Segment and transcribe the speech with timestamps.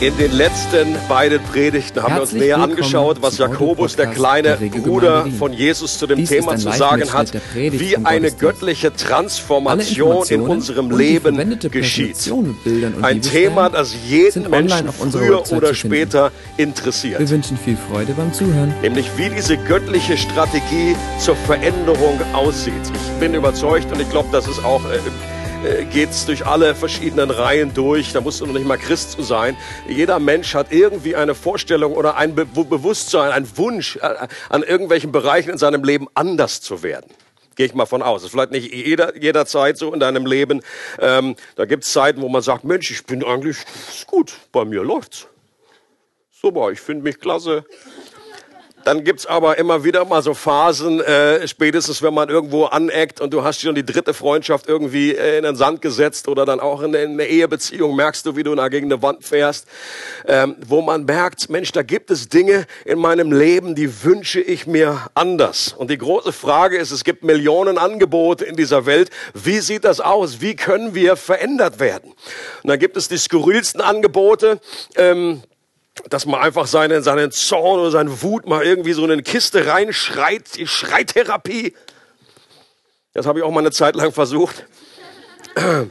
[0.00, 4.56] In den letzten beiden Predigten haben Herzlich wir uns näher angeschaut, was Jakobus, der kleine
[4.56, 10.24] der Bruder von Jesus, zu dem Dies Thema zu sagen hat, wie eine göttliche Transformation
[10.28, 12.32] in unserem Leben geschieht.
[13.02, 17.18] Ein Thema, das jeden Menschen früher oder später interessiert.
[17.18, 18.72] Wir wünschen viel Freude beim Zuhören.
[18.82, 22.72] Nämlich wie diese göttliche Strategie zur Veränderung aussieht.
[22.84, 24.84] Ich bin überzeugt und ich glaube, das ist auch...
[24.84, 24.98] Äh,
[25.64, 28.12] äh, geht's durch alle verschiedenen Reihen durch.
[28.12, 29.56] Da musst du noch nicht mal Christ zu sein.
[29.88, 35.10] Jeder Mensch hat irgendwie eine Vorstellung oder ein Be Bewusstsein, ein Wunsch, äh, an irgendwelchen
[35.10, 37.10] Bereichen in seinem Leben anders zu werden.
[37.56, 38.22] Gehe ich mal von aus.
[38.22, 40.62] Das ist vielleicht nicht jeder, jederzeit so in deinem Leben.
[41.00, 43.56] Ähm, da gibt's Zeiten, wo man sagt, Mensch, ich bin eigentlich
[43.88, 45.26] ist gut, bei mir läuft's.
[46.30, 47.64] Super, ich finde mich klasse.
[48.88, 53.34] Dann gibt's aber immer wieder mal so Phasen, äh, spätestens wenn man irgendwo aneckt und
[53.34, 56.80] du hast schon die dritte Freundschaft irgendwie äh, in den Sand gesetzt oder dann auch
[56.80, 59.68] in, in einer Ehebeziehung merkst du, wie du da gegen eine Wand fährst,
[60.26, 64.66] ähm, wo man merkt, Mensch, da gibt es Dinge in meinem Leben, die wünsche ich
[64.66, 65.74] mir anders.
[65.76, 69.10] Und die große Frage ist, es gibt Millionen Angebote in dieser Welt.
[69.34, 70.40] Wie sieht das aus?
[70.40, 72.12] Wie können wir verändert werden?
[72.62, 74.60] Und dann gibt es die skurrilsten Angebote.
[74.96, 75.42] Ähm,
[76.08, 79.66] dass man einfach seinen, seinen Zorn oder seine Wut mal irgendwie so in eine Kiste
[79.66, 81.74] reinschreit, die Schreitherapie.
[83.14, 84.66] Das habe ich auch mal eine Zeit lang versucht.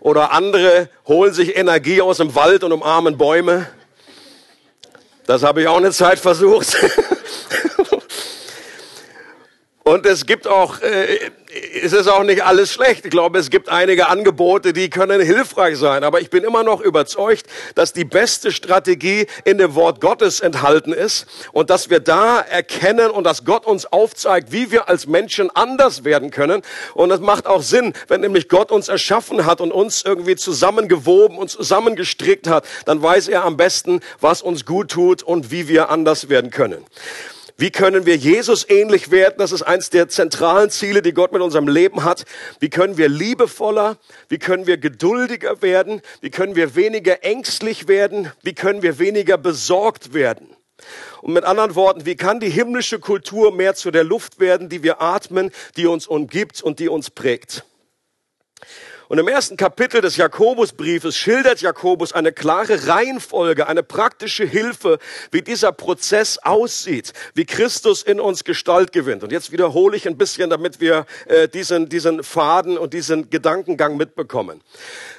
[0.00, 3.66] Oder andere holen sich Energie aus dem Wald und umarmen Bäume.
[5.26, 6.76] Das habe ich auch eine Zeit versucht.
[9.82, 11.30] Und es gibt auch, äh,
[11.82, 13.04] es ist auch nicht alles schlecht.
[13.04, 16.04] Ich glaube, es gibt einige Angebote, die können hilfreich sein.
[16.04, 20.92] Aber ich bin immer noch überzeugt, dass die beste Strategie in dem Wort Gottes enthalten
[20.92, 25.50] ist und dass wir da erkennen und dass Gott uns aufzeigt, wie wir als Menschen
[25.54, 26.62] anders werden können.
[26.94, 31.38] Und das macht auch Sinn, wenn nämlich Gott uns erschaffen hat und uns irgendwie zusammengewoben
[31.38, 35.90] und zusammengestrickt hat, dann weiß er am besten, was uns gut tut und wie wir
[35.90, 36.84] anders werden können.
[37.58, 39.36] Wie können wir Jesus ähnlich werden?
[39.38, 42.26] Das ist eins der zentralen Ziele, die Gott mit unserem Leben hat.
[42.60, 43.96] Wie können wir liebevoller?
[44.28, 46.02] Wie können wir geduldiger werden?
[46.20, 48.30] Wie können wir weniger ängstlich werden?
[48.42, 50.54] Wie können wir weniger besorgt werden?
[51.22, 54.82] Und mit anderen Worten, wie kann die himmlische Kultur mehr zu der Luft werden, die
[54.82, 57.64] wir atmen, die uns umgibt und die uns prägt?
[59.08, 64.98] Und im ersten Kapitel des Jakobusbriefes schildert Jakobus eine klare Reihenfolge, eine praktische Hilfe,
[65.30, 69.22] wie dieser Prozess aussieht, wie Christus in uns Gestalt gewinnt.
[69.22, 73.96] Und jetzt wiederhole ich ein bisschen, damit wir äh, diesen, diesen Faden und diesen Gedankengang
[73.96, 74.60] mitbekommen.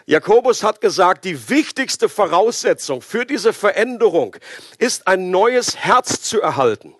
[0.05, 4.35] Jakobus hat gesagt, die wichtigste Voraussetzung für diese Veränderung
[4.77, 6.93] ist ein neues Herz zu erhalten.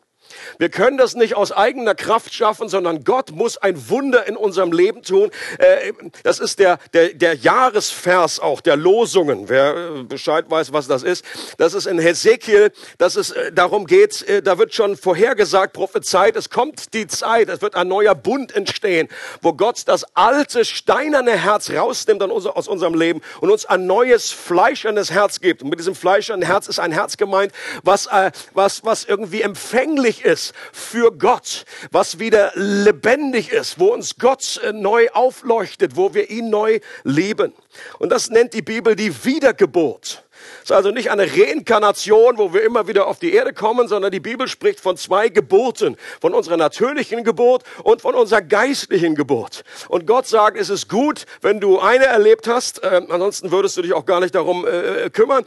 [0.57, 4.71] Wir können das nicht aus eigener Kraft schaffen, sondern Gott muss ein Wunder in unserem
[4.71, 5.31] Leben tun.
[5.57, 5.93] Äh,
[6.23, 9.49] Das ist der, der, der Jahresvers auch der Losungen.
[9.49, 11.23] Wer äh, Bescheid weiß, was das ist.
[11.57, 16.49] Das ist in Hesekiel, dass es äh, darum geht, da wird schon vorhergesagt, prophezeit, es
[16.49, 19.07] kommt die Zeit, es wird ein neuer Bund entstehen,
[19.41, 25.11] wo Gott das alte, steinerne Herz rausnimmt aus unserem Leben und uns ein neues, fleischernes
[25.11, 25.63] Herz gibt.
[25.63, 27.51] Und mit diesem fleischernen Herz ist ein Herz gemeint,
[27.83, 28.09] was,
[28.53, 30.26] was, was irgendwie empfänglich ist
[30.71, 36.49] für Gott, was wieder lebendig ist, wo uns Gott äh, neu aufleuchtet, wo wir ihn
[36.49, 37.53] neu lieben.
[37.99, 40.23] Und das nennt die Bibel die Wiedergeburt.
[40.63, 44.11] Es ist also nicht eine Reinkarnation, wo wir immer wieder auf die Erde kommen, sondern
[44.11, 49.63] die Bibel spricht von zwei Geburten, von unserer natürlichen Geburt und von unserer geistlichen Geburt.
[49.87, 53.81] Und Gott sagt, es ist gut, wenn du eine erlebt hast, äh, ansonsten würdest du
[53.81, 55.45] dich auch gar nicht darum äh, kümmern.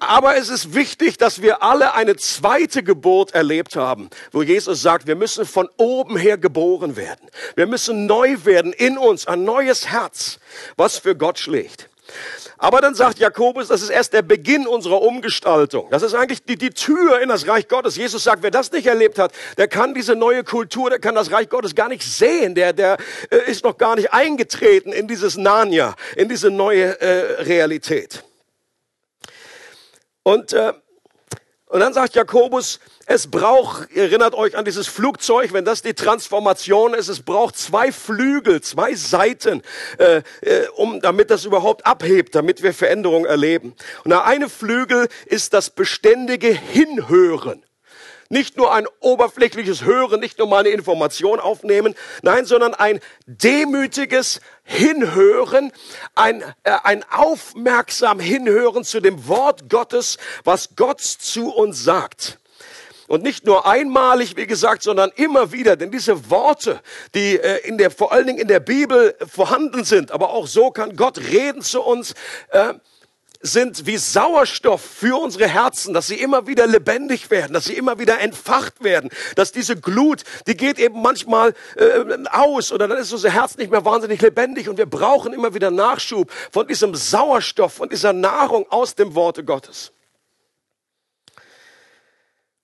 [0.00, 5.06] Aber es ist wichtig, dass wir alle eine zweite Geburt erlebt haben, wo Jesus sagt,
[5.06, 7.28] wir müssen von oben her geboren werden.
[7.56, 10.38] Wir müssen neu werden in uns, ein neues Herz,
[10.76, 11.88] was für Gott schlägt.
[12.60, 15.88] Aber dann sagt Jakobus, das ist erst der Beginn unserer Umgestaltung.
[15.90, 17.96] Das ist eigentlich die, die Tür in das Reich Gottes.
[17.96, 21.30] Jesus sagt, wer das nicht erlebt hat, der kann diese neue Kultur, der kann das
[21.30, 22.56] Reich Gottes gar nicht sehen.
[22.56, 22.96] Der, der
[23.30, 28.24] äh, ist noch gar nicht eingetreten in dieses Narnia, in diese neue äh, Realität.
[30.28, 30.74] Und, äh,
[31.68, 36.92] und dann sagt Jakobus, es braucht, erinnert euch an dieses Flugzeug, wenn das die Transformation
[36.92, 39.62] ist, es braucht zwei Flügel, zwei Seiten,
[39.96, 43.74] äh, äh, um, damit das überhaupt abhebt, damit wir Veränderungen erleben.
[44.04, 47.64] Und der eine Flügel ist das beständige Hinhören.
[48.30, 54.42] Nicht nur ein oberflächliches Hören, nicht nur mal eine Information aufnehmen, nein, sondern ein demütiges
[54.64, 55.72] Hinhören,
[56.14, 62.38] ein, äh, ein aufmerksam Hinhören zu dem Wort Gottes, was Gott zu uns sagt.
[63.06, 65.76] Und nicht nur einmalig, wie gesagt, sondern immer wieder.
[65.76, 66.82] Denn diese Worte,
[67.14, 70.70] die äh, in der, vor allen Dingen in der Bibel vorhanden sind, aber auch so
[70.70, 72.12] kann Gott reden zu uns,
[72.50, 72.74] äh,
[73.40, 77.98] sind wie Sauerstoff für unsere Herzen, dass sie immer wieder lebendig werden, dass sie immer
[77.98, 83.12] wieder entfacht werden, dass diese Glut, die geht eben manchmal äh, aus oder dann ist
[83.12, 87.74] unser Herz nicht mehr wahnsinnig lebendig und wir brauchen immer wieder Nachschub von diesem Sauerstoff,
[87.74, 89.92] von dieser Nahrung aus dem Worte Gottes.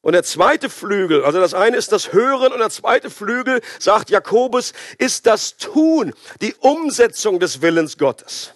[0.01, 4.11] Und der zweite Flügel, also das eine ist das Hören und der zweite Flügel, sagt
[4.11, 6.13] Jakobus, ist das Tun,
[6.43, 8.54] die Umsetzung des Willens Gottes.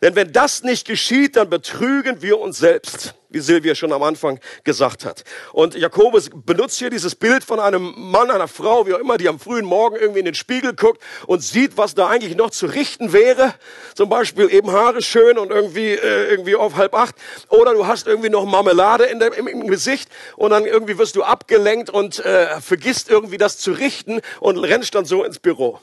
[0.00, 4.40] Denn wenn das nicht geschieht, dann betrügen wir uns selbst, wie Silvia schon am Anfang
[4.64, 5.24] gesagt hat.
[5.52, 9.28] Und Jakobus benutzt hier dieses Bild von einem Mann, einer Frau, wie auch immer, die
[9.28, 12.66] am frühen Morgen irgendwie in den Spiegel guckt und sieht, was da eigentlich noch zu
[12.66, 13.54] richten wäre.
[13.94, 17.14] Zum Beispiel eben Haare schön und irgendwie, äh, irgendwie auf halb acht.
[17.48, 21.16] Oder du hast irgendwie noch Marmelade in der, im, im Gesicht und dann irgendwie wirst
[21.16, 25.80] du abgelenkt und äh, vergisst irgendwie das zu richten und rennst dann so ins Büro.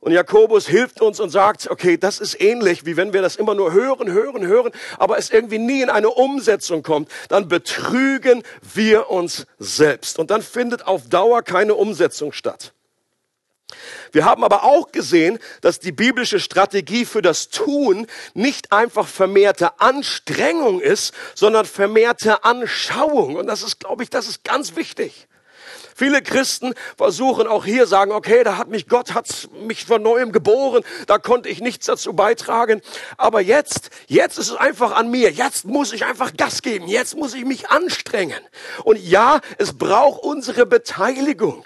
[0.00, 3.54] Und Jakobus hilft uns und sagt, okay, das ist ähnlich, wie wenn wir das immer
[3.54, 8.42] nur hören, hören, hören, aber es irgendwie nie in eine Umsetzung kommt, dann betrügen
[8.74, 10.18] wir uns selbst.
[10.18, 12.72] Und dann findet auf Dauer keine Umsetzung statt.
[14.12, 19.80] Wir haben aber auch gesehen, dass die biblische Strategie für das Tun nicht einfach vermehrte
[19.80, 23.36] Anstrengung ist, sondern vermehrte Anschauung.
[23.36, 25.26] Und das ist, glaube ich, das ist ganz wichtig.
[25.98, 30.30] Viele Christen versuchen auch hier sagen, okay, da hat mich Gott, hat mich von neuem
[30.30, 32.82] geboren, da konnte ich nichts dazu beitragen.
[33.16, 35.30] Aber jetzt, jetzt ist es einfach an mir.
[35.30, 36.86] Jetzt muss ich einfach Gas geben.
[36.86, 38.40] Jetzt muss ich mich anstrengen.
[38.84, 41.64] Und ja, es braucht unsere Beteiligung.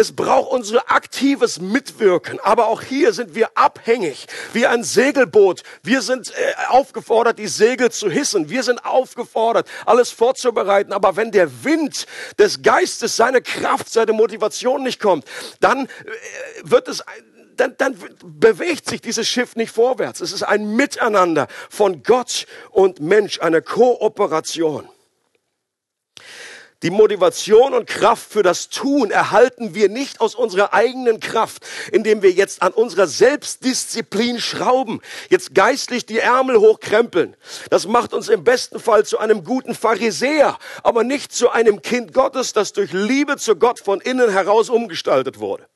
[0.00, 2.38] Es braucht unser aktives Mitwirken.
[2.38, 5.64] Aber auch hier sind wir abhängig, wie ein Segelboot.
[5.82, 8.48] Wir sind äh, aufgefordert, die Segel zu hissen.
[8.48, 10.92] Wir sind aufgefordert, alles vorzubereiten.
[10.92, 12.06] Aber wenn der Wind
[12.38, 15.24] des Geistes, seine Kraft, seine Motivation nicht kommt,
[15.58, 15.88] dann äh,
[16.62, 17.02] wird es
[17.56, 20.20] dann, dann bewegt sich dieses Schiff nicht vorwärts.
[20.20, 24.88] Es ist ein Miteinander von Gott und Mensch, eine Kooperation.
[26.84, 32.22] Die Motivation und Kraft für das Tun erhalten wir nicht aus unserer eigenen Kraft, indem
[32.22, 37.36] wir jetzt an unserer Selbstdisziplin schrauben, jetzt geistlich die Ärmel hochkrempeln.
[37.70, 42.14] Das macht uns im besten Fall zu einem guten Pharisäer, aber nicht zu einem Kind
[42.14, 45.66] Gottes, das durch Liebe zu Gott von innen heraus umgestaltet wurde.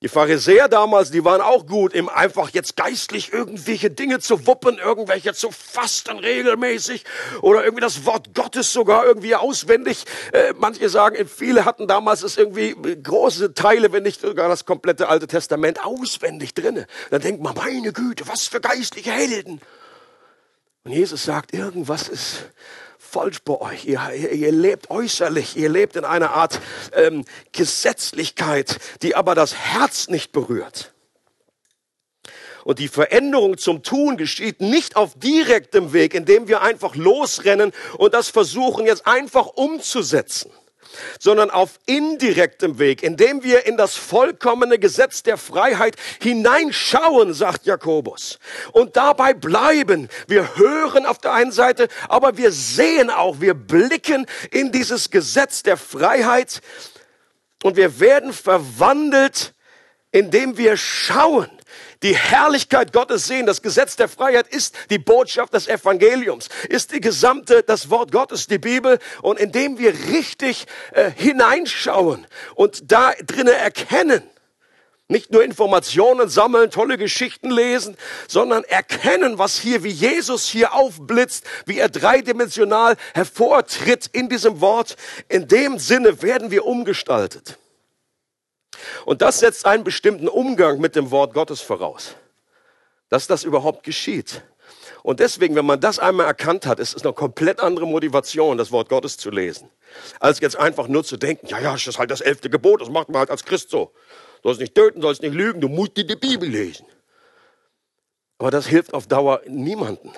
[0.00, 4.78] Die Pharisäer damals, die waren auch gut im einfach jetzt geistlich irgendwelche Dinge zu wuppen,
[4.78, 7.04] irgendwelche zu fasten regelmäßig
[7.42, 10.04] oder irgendwie das Wort Gottes sogar irgendwie auswendig.
[10.32, 15.08] Äh, manche sagen, viele hatten damals es irgendwie große Teile, wenn nicht sogar das komplette
[15.08, 16.86] Alte Testament auswendig drinne.
[17.10, 19.60] Dann denkt man, meine Güte, was für geistliche Helden.
[20.84, 22.44] Und Jesus sagt, irgendwas ist
[23.10, 23.86] falsch bei euch.
[23.86, 26.60] Ihr, ihr, ihr, lebt äußerlich, ihr lebt in einer Art
[26.94, 30.92] ähm, Gesetzlichkeit, die aber das Herz nicht berührt.
[32.64, 38.12] Und die Veränderung zum Tun geschieht nicht auf direktem Weg, indem wir einfach losrennen und
[38.12, 40.50] das versuchen jetzt einfach umzusetzen
[41.18, 48.38] sondern auf indirektem Weg, indem wir in das vollkommene Gesetz der Freiheit hineinschauen, sagt Jakobus,
[48.72, 50.08] und dabei bleiben.
[50.26, 55.62] Wir hören auf der einen Seite, aber wir sehen auch, wir blicken in dieses Gesetz
[55.62, 56.60] der Freiheit
[57.62, 59.54] und wir werden verwandelt,
[60.12, 61.50] indem wir schauen
[62.02, 63.46] die Herrlichkeit Gottes sehen.
[63.46, 68.46] Das Gesetz der Freiheit ist die Botschaft des Evangeliums, ist die gesamte, das Wort Gottes,
[68.46, 68.98] die Bibel.
[69.22, 74.22] Und indem wir richtig äh, hineinschauen und da drinnen erkennen,
[75.10, 77.96] nicht nur Informationen sammeln, tolle Geschichten lesen,
[78.28, 84.96] sondern erkennen, was hier, wie Jesus hier aufblitzt, wie er dreidimensional hervortritt in diesem Wort.
[85.30, 87.58] In dem Sinne werden wir umgestaltet.
[89.04, 92.14] Und das setzt einen bestimmten Umgang mit dem Wort Gottes voraus,
[93.08, 94.42] dass das überhaupt geschieht.
[95.02, 98.72] Und deswegen, wenn man das einmal erkannt hat, ist es eine komplett andere Motivation, das
[98.72, 99.70] Wort Gottes zu lesen,
[100.20, 102.90] als jetzt einfach nur zu denken, ja, ja, das ist halt das elfte Gebot, das
[102.90, 103.92] macht man halt als Christ so.
[104.42, 106.86] Du sollst nicht töten, sollst nicht lügen, du musst die Bibel lesen.
[108.38, 110.12] Aber das hilft auf Dauer niemanden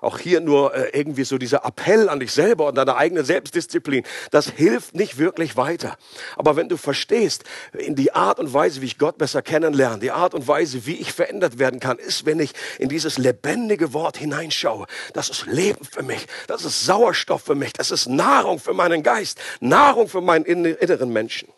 [0.00, 4.04] auch hier nur äh, irgendwie so dieser Appell an dich selber und deine eigene Selbstdisziplin,
[4.30, 5.96] das hilft nicht wirklich weiter.
[6.36, 10.10] Aber wenn du verstehst, in die Art und Weise, wie ich Gott besser kennenlerne, die
[10.10, 14.16] Art und Weise, wie ich verändert werden kann, ist, wenn ich in dieses lebendige Wort
[14.16, 14.86] hineinschaue.
[15.12, 19.02] Das ist Leben für mich, das ist Sauerstoff für mich, das ist Nahrung für meinen
[19.02, 21.48] Geist, Nahrung für meinen inneren Menschen.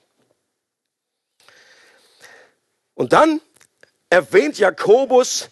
[2.95, 3.41] Und dann
[4.11, 5.49] erwähnt Jakobus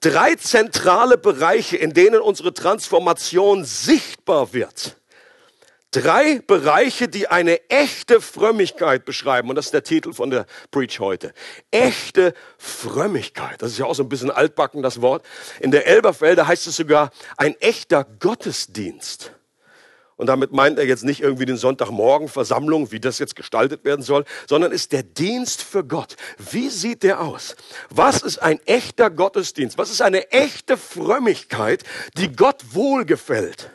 [0.00, 4.96] drei zentrale Bereiche, in denen unsere Transformation sichtbar wird.
[5.92, 9.48] Drei Bereiche, die eine echte Frömmigkeit beschreiben.
[9.48, 11.34] Und das ist der Titel von der Preach heute.
[11.72, 13.60] Echte Frömmigkeit.
[13.60, 15.26] Das ist ja auch so ein bisschen altbacken, das Wort.
[15.58, 19.32] In der Elberfelder heißt es sogar ein echter Gottesdienst.
[20.20, 24.02] Und damit meint er jetzt nicht irgendwie den Sonntagmorgen Versammlung, wie das jetzt gestaltet werden
[24.02, 26.16] soll, sondern ist der Dienst für Gott.
[26.50, 27.56] Wie sieht der aus?
[27.88, 29.78] Was ist ein echter Gottesdienst?
[29.78, 31.84] Was ist eine echte Frömmigkeit,
[32.18, 33.70] die Gott wohlgefällt?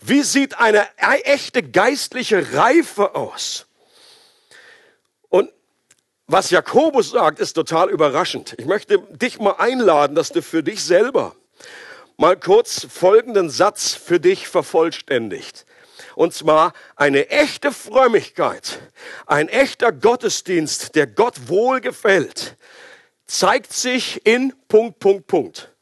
[0.00, 3.66] Wie sieht eine echte geistliche Reife aus?
[5.28, 5.50] Und
[6.28, 8.54] was Jakobus sagt, ist total überraschend.
[8.58, 11.34] Ich möchte dich mal einladen, dass du für dich selber
[12.18, 15.64] mal kurz folgenden Satz für dich vervollständigt.
[16.16, 18.80] Und zwar eine echte Frömmigkeit,
[19.26, 22.56] ein echter Gottesdienst, der Gott wohlgefällt,
[23.26, 25.72] zeigt sich in Punkt, Punkt, Punkt.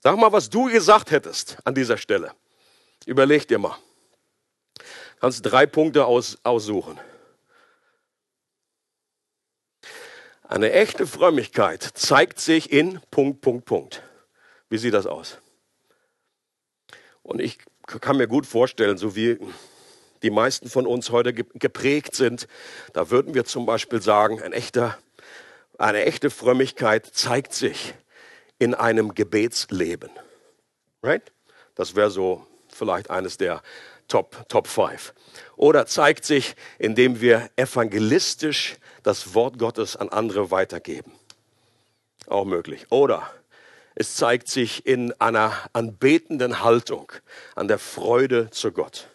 [0.00, 2.32] Sag mal, was du gesagt hättest an dieser Stelle.
[3.06, 3.78] Überleg dir mal.
[5.20, 6.98] Kannst drei Punkte aus, aussuchen.
[10.42, 14.02] Eine echte Frömmigkeit zeigt sich in Punkt, Punkt, Punkt.
[14.68, 15.38] Wie sieht das aus?
[17.22, 19.38] Und ich kann mir gut vorstellen, so wie
[20.22, 22.46] die meisten von uns heute geprägt sind,
[22.92, 24.98] da würden wir zum Beispiel sagen, ein echter,
[25.78, 27.94] eine echte Frömmigkeit zeigt sich
[28.58, 30.10] in einem Gebetsleben.
[31.02, 31.32] Right?
[31.74, 33.62] Das wäre so vielleicht eines der
[34.08, 35.14] Top, Top 5.
[35.56, 41.12] Oder zeigt sich, indem wir evangelistisch das Wort Gottes an andere weitergeben.
[42.26, 42.86] Auch möglich.
[42.90, 43.32] Oder
[43.94, 47.12] es zeigt sich in einer anbetenden Haltung,
[47.54, 49.08] an der Freude zu Gott.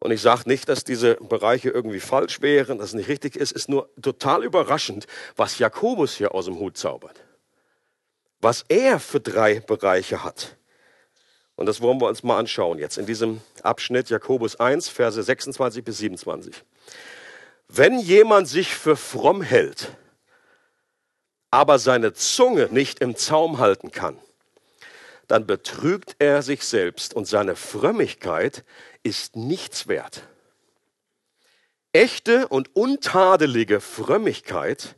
[0.00, 3.50] Und ich sage nicht, dass diese Bereiche irgendwie falsch wären, dass es nicht richtig ist.
[3.50, 5.06] Es ist nur total überraschend,
[5.36, 7.22] was Jakobus hier aus dem Hut zaubert.
[8.40, 10.56] Was er für drei Bereiche hat.
[11.54, 15.84] Und das wollen wir uns mal anschauen jetzt in diesem Abschnitt Jakobus 1, Verse 26
[15.84, 16.64] bis 27.
[17.68, 19.94] Wenn jemand sich für fromm hält,
[21.50, 24.16] aber seine Zunge nicht im Zaum halten kann,
[25.26, 28.64] dann betrügt er sich selbst und seine Frömmigkeit
[29.02, 30.24] ist nichts wert.
[31.92, 34.96] Echte und untadelige Frömmigkeit,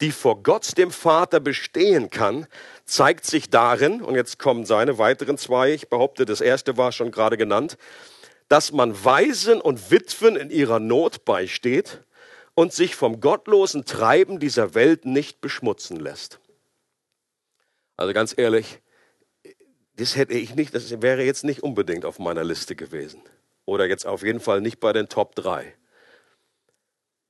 [0.00, 2.46] die vor Gott dem Vater bestehen kann,
[2.84, 7.10] zeigt sich darin, und jetzt kommen seine weiteren zwei, ich behaupte, das erste war schon
[7.10, 7.78] gerade genannt,
[8.48, 12.00] dass man Waisen und Witwen in ihrer Not beisteht
[12.58, 16.40] und sich vom gottlosen Treiben dieser Welt nicht beschmutzen lässt.
[17.96, 18.80] Also ganz ehrlich,
[19.94, 23.22] das hätte ich nicht, das wäre jetzt nicht unbedingt auf meiner Liste gewesen.
[23.64, 25.72] Oder jetzt auf jeden Fall nicht bei den Top 3.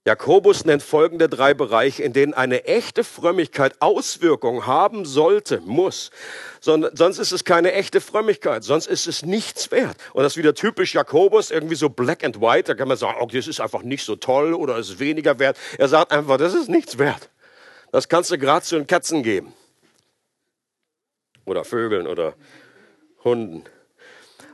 [0.08, 6.10] Jakobus nennt folgende drei Bereiche, in denen eine echte Frömmigkeit Auswirkungen haben sollte, muss.
[6.62, 9.98] sonst ist es keine echte Frömmigkeit, sonst ist es nichts wert.
[10.14, 12.68] Und das ist wieder typisch Jakobus, irgendwie so black and white.
[12.68, 15.38] Da kann man sagen, okay, das ist einfach nicht so toll oder es ist weniger
[15.38, 15.58] wert.
[15.76, 17.28] Er sagt einfach, das ist nichts wert.
[17.92, 19.52] Das kannst du gerade zu den Katzen geben.
[21.44, 22.32] Oder Vögeln oder
[23.24, 23.62] Hunden.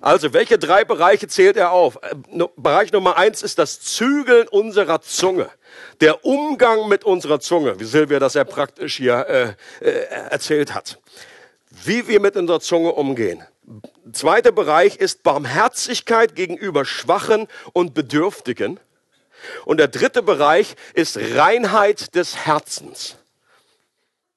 [0.05, 1.99] Also, welche drei Bereiche zählt er auf?
[2.03, 2.15] Äh,
[2.59, 5.49] Bereich Nummer eins ist das Zügeln unserer Zunge.
[6.03, 9.91] Der Umgang mit unserer Zunge, wie Silvia das ja praktisch hier äh, äh,
[10.29, 11.01] erzählt hat.
[11.71, 13.43] Wie wir mit unserer Zunge umgehen.
[14.13, 18.79] Zweiter Bereich ist Barmherzigkeit gegenüber Schwachen und Bedürftigen.
[19.65, 23.17] Und der dritte Bereich ist Reinheit des Herzens.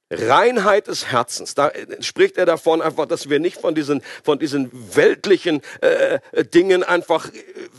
[0.09, 1.53] Reinheit des Herzens.
[1.53, 6.83] Da spricht er davon einfach, dass wir nicht von diesen, von diesen weltlichen äh, Dingen
[6.83, 7.31] einfach äh,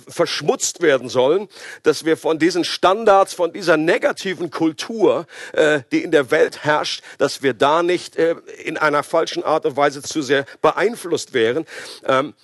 [0.09, 1.49] verschmutzt werden sollen,
[1.85, 7.03] dass wir von diesen Standards, von dieser negativen Kultur, äh, die in der Welt herrscht,
[7.17, 11.65] dass wir da nicht äh, in einer falschen Art und Weise zu sehr beeinflusst wären.
[12.05, 12.35] Ähm,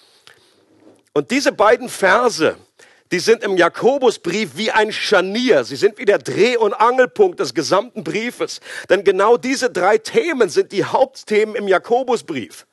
[1.12, 2.56] und diese beiden Verse,
[3.14, 5.62] die sind im Jakobusbrief wie ein Scharnier.
[5.62, 8.60] Sie sind wie der Dreh- und Angelpunkt des gesamten Briefes.
[8.90, 12.66] Denn genau diese drei Themen sind die Hauptthemen im Jakobusbrief.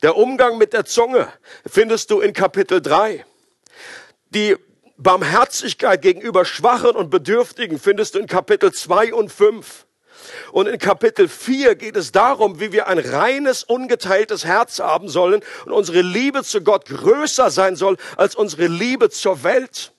[0.00, 1.26] Der Umgang mit der Zunge
[1.66, 3.24] findest du in Kapitel 3.
[4.30, 4.54] Die
[4.96, 9.86] Barmherzigkeit gegenüber Schwachen und Bedürftigen findest du in Kapitel 2 und 5.
[10.52, 15.42] Und in Kapitel 4 geht es darum, wie wir ein reines, ungeteiltes Herz haben sollen
[15.66, 19.92] und unsere Liebe zu Gott größer sein soll als unsere Liebe zur Welt.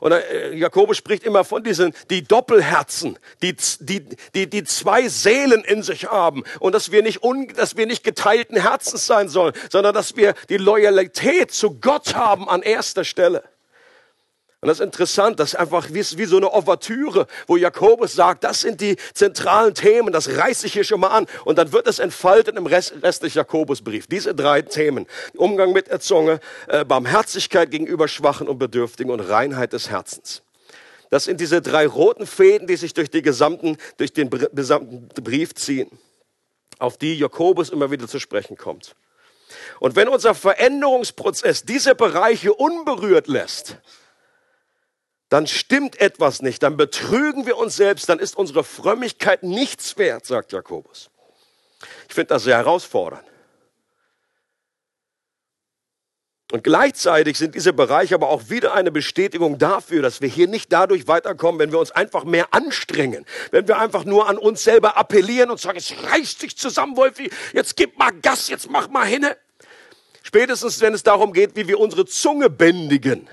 [0.00, 4.04] Und äh, Jakobus spricht immer von diesen, die Doppelherzen, die, die,
[4.34, 6.44] die, die zwei Seelen in sich haben.
[6.60, 10.34] Und dass wir nicht, un, dass wir nicht geteilten Herzens sein sollen, sondern dass wir
[10.48, 13.42] die Loyalität zu Gott haben an erster Stelle.
[14.66, 18.42] Und das ist interessant, das ist einfach wie, wie so eine Ouvertüre, wo Jakobus sagt,
[18.42, 21.28] das sind die zentralen Themen, das reiße ich hier schon mal an.
[21.44, 24.08] Und dann wird es entfaltet im Rest, Rest des Jakobusbrief.
[24.08, 25.06] Diese drei Themen.
[25.36, 30.42] Umgang mit der Zunge, äh, Barmherzigkeit gegenüber Schwachen und Bedürftigen und Reinheit des Herzens.
[31.10, 35.54] Das sind diese drei roten Fäden, die sich durch, die gesamten, durch den gesamten Brief
[35.54, 35.96] ziehen,
[36.80, 38.96] auf die Jakobus immer wieder zu sprechen kommt.
[39.78, 43.78] Und wenn unser Veränderungsprozess diese Bereiche unberührt lässt,
[45.28, 50.24] dann stimmt etwas nicht, dann betrügen wir uns selbst, dann ist unsere Frömmigkeit nichts wert,
[50.24, 51.10] sagt Jakobus.
[52.08, 53.24] Ich finde das sehr herausfordernd.
[56.52, 60.72] Und gleichzeitig sind diese Bereiche aber auch wieder eine Bestätigung dafür, dass wir hier nicht
[60.72, 64.96] dadurch weiterkommen, wenn wir uns einfach mehr anstrengen, wenn wir einfach nur an uns selber
[64.96, 69.04] appellieren und sagen, es reißt sich zusammen, Wolfi, jetzt gib mal Gas, jetzt mach mal
[69.04, 69.36] hinne.
[70.22, 73.28] Spätestens, wenn es darum geht, wie wir unsere Zunge bändigen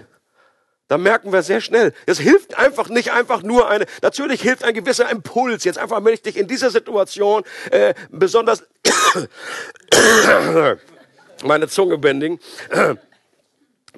[0.87, 4.73] dann merken wir sehr schnell, es hilft einfach nicht einfach nur eine, natürlich hilft ein
[4.73, 8.63] gewisser Impuls, jetzt einfach möchte ich in dieser Situation äh, besonders
[11.43, 12.39] meine Zunge bändigen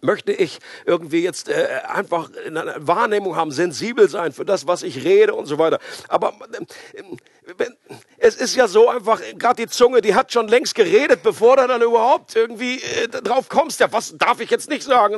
[0.01, 5.03] möchte ich irgendwie jetzt äh, einfach eine Wahrnehmung haben, sensibel sein für das, was ich
[5.03, 5.79] rede und so weiter.
[6.07, 6.33] Aber
[6.93, 7.03] äh,
[8.25, 11.67] es ist ja so einfach, gerade die Zunge, die hat schon längst geredet, bevor du
[11.67, 13.79] dann überhaupt irgendwie äh, drauf kommst.
[13.79, 15.15] Ja, was darf ich jetzt nicht sagen?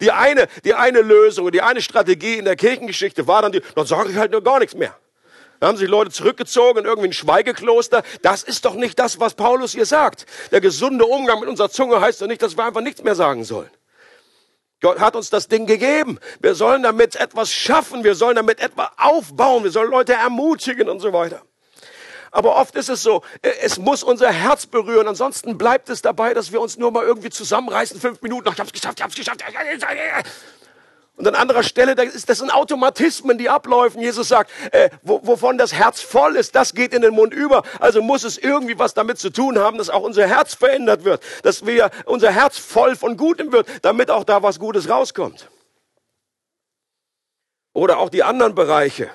[0.00, 3.86] Die eine, die eine Lösung, die eine Strategie in der Kirchengeschichte war dann die, dann
[3.86, 4.96] sage ich halt nur gar nichts mehr.
[5.60, 8.02] Da haben sich Leute zurückgezogen in irgendwie ein Schweigekloster.
[8.22, 10.26] Das ist doch nicht das, was Paulus hier sagt.
[10.50, 13.44] Der gesunde Umgang mit unserer Zunge heißt doch nicht, dass wir einfach nichts mehr sagen
[13.44, 13.70] sollen.
[14.80, 16.18] Gott hat uns das Ding gegeben.
[16.40, 18.02] Wir sollen damit etwas schaffen.
[18.02, 19.62] Wir sollen damit etwas aufbauen.
[19.62, 21.42] Wir sollen Leute ermutigen und so weiter.
[22.30, 25.08] Aber oft ist es so, äh, es muss unser Herz berühren.
[25.08, 28.00] Ansonsten bleibt es dabei, dass wir uns nur mal irgendwie zusammenreißen.
[28.00, 29.44] Fünf Minuten, ich hab's geschafft, ich hab's geschafft.
[31.18, 34.00] Und an anderer Stelle, das, sind Automatismen, die abläufen.
[34.00, 37.64] Jesus sagt, äh, wo, wovon das Herz voll ist, das geht in den Mund über.
[37.80, 41.20] Also muss es irgendwie was damit zu tun haben, dass auch unser Herz verändert wird,
[41.42, 45.48] dass wir unser Herz voll von Gutem wird, damit auch da was Gutes rauskommt.
[47.72, 49.10] Oder auch die anderen Bereiche.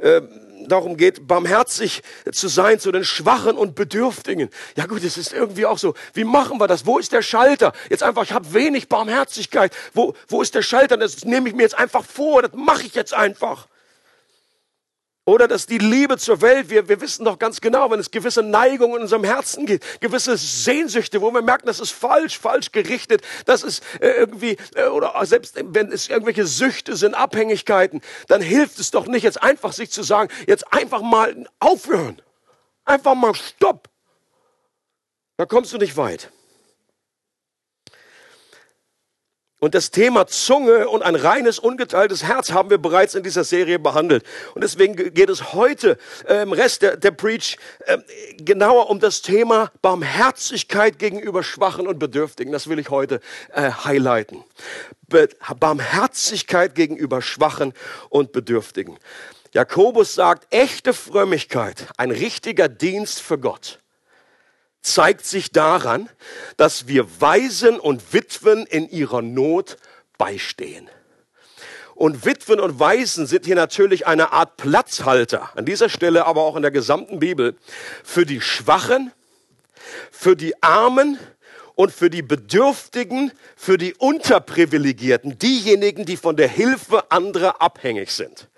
[0.00, 2.02] Ähm, darum geht, barmherzig
[2.32, 4.50] zu sein zu den Schwachen und Bedürftigen.
[4.76, 6.86] Ja gut, es ist irgendwie auch so, wie machen wir das?
[6.86, 7.72] Wo ist der Schalter?
[7.90, 9.72] Jetzt einfach, ich habe wenig Barmherzigkeit.
[9.92, 10.96] Wo, wo ist der Schalter?
[10.96, 13.68] Das nehme ich mir jetzt einfach vor, das mache ich jetzt einfach.
[15.26, 18.42] Oder dass die Liebe zur Welt, wir, wir wissen doch ganz genau, wenn es gewisse
[18.42, 23.22] Neigungen in unserem Herzen gibt, gewisse Sehnsüchte, wo wir merken, das ist falsch, falsch gerichtet,
[23.46, 28.78] das ist äh, irgendwie, äh, oder selbst wenn es irgendwelche Süchte sind, Abhängigkeiten, dann hilft
[28.78, 32.20] es doch nicht jetzt einfach sich zu sagen, jetzt einfach mal aufhören.
[32.84, 33.88] Einfach mal stopp.
[35.38, 36.30] Da kommst du nicht weit.
[39.64, 43.78] Und das Thema Zunge und ein reines, ungeteiltes Herz haben wir bereits in dieser Serie
[43.78, 44.22] behandelt.
[44.54, 45.96] Und deswegen geht es heute
[46.28, 47.96] äh, im Rest der, der Preach äh,
[48.36, 52.52] genauer um das Thema Barmherzigkeit gegenüber Schwachen und Bedürftigen.
[52.52, 53.20] Das will ich heute
[53.54, 54.44] äh, highlighten.
[55.08, 57.72] Be Barmherzigkeit gegenüber Schwachen
[58.10, 58.98] und Bedürftigen.
[59.54, 63.78] Jakobus sagt, echte Frömmigkeit, ein richtiger Dienst für Gott
[64.84, 66.08] zeigt sich daran,
[66.56, 69.76] dass wir Waisen und Witwen in ihrer Not
[70.18, 70.88] beistehen.
[71.94, 76.56] Und Witwen und Waisen sind hier natürlich eine Art Platzhalter, an dieser Stelle aber auch
[76.56, 77.56] in der gesamten Bibel,
[78.02, 79.12] für die Schwachen,
[80.10, 81.18] für die Armen
[81.76, 88.48] und für die Bedürftigen, für die Unterprivilegierten, diejenigen, die von der Hilfe anderer abhängig sind.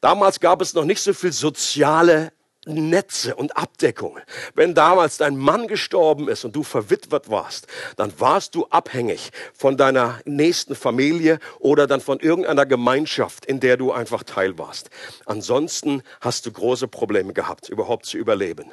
[0.00, 2.32] Damals gab es noch nicht so viel soziale
[2.66, 4.22] Netze und Abdeckungen.
[4.54, 9.76] Wenn damals dein Mann gestorben ist und du verwitwet warst, dann warst du abhängig von
[9.76, 14.90] deiner nächsten Familie oder dann von irgendeiner Gemeinschaft, in der du einfach Teil warst.
[15.24, 18.70] Ansonsten hast du große Probleme gehabt, überhaupt zu überleben.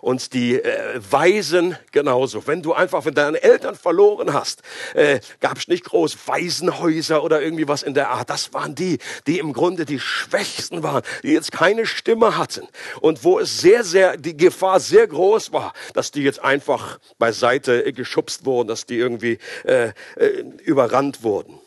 [0.00, 2.46] Und die äh, Waisen genauso.
[2.46, 4.62] Wenn du einfach, wenn deine Eltern verloren hast,
[4.94, 8.28] äh, gab es nicht groß Waisenhäuser oder irgendwie was in der Art.
[8.28, 12.66] Das waren die, die im Grunde die Schwächsten waren, die jetzt keine Stimme hatten
[13.00, 17.92] und wo es sehr, sehr, die Gefahr sehr groß war, dass die jetzt einfach beiseite
[17.92, 21.58] geschubst wurden, dass die irgendwie äh, äh, überrannt wurden.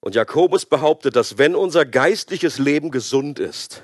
[0.00, 3.82] Und Jakobus behauptet, dass wenn unser geistliches Leben gesund ist,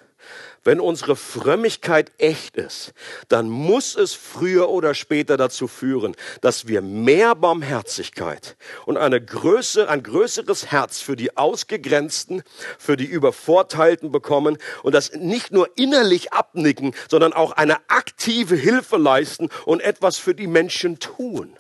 [0.67, 2.93] wenn unsere Frömmigkeit echt ist,
[3.29, 9.89] dann muss es früher oder später dazu führen, dass wir mehr Barmherzigkeit und eine Größe,
[9.89, 12.43] ein größeres Herz für die Ausgegrenzten,
[12.79, 18.97] für die Übervorteilten bekommen und das nicht nur innerlich abnicken, sondern auch eine aktive Hilfe
[18.97, 21.57] leisten und etwas für die Menschen tun.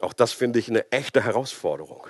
[0.00, 2.08] Auch das finde ich eine echte Herausforderung.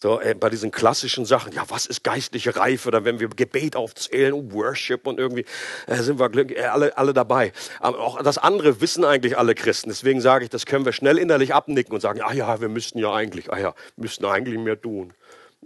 [0.00, 2.86] So, äh, bei diesen klassischen Sachen, ja, was ist geistliche Reife?
[2.86, 5.44] Oder wenn wir Gebet aufzählen und Worship und irgendwie,
[5.88, 7.52] äh, sind wir glücklich, äh, alle, alle dabei.
[7.80, 9.88] Aber auch das andere wissen eigentlich alle Christen.
[9.88, 13.00] Deswegen sage ich, das können wir schnell innerlich abnicken und sagen, ah ja, wir müssten
[13.00, 15.14] ja eigentlich, ah ja, müssten eigentlich mehr tun.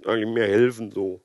[0.07, 1.21] Eigentlich mehr helfen, so.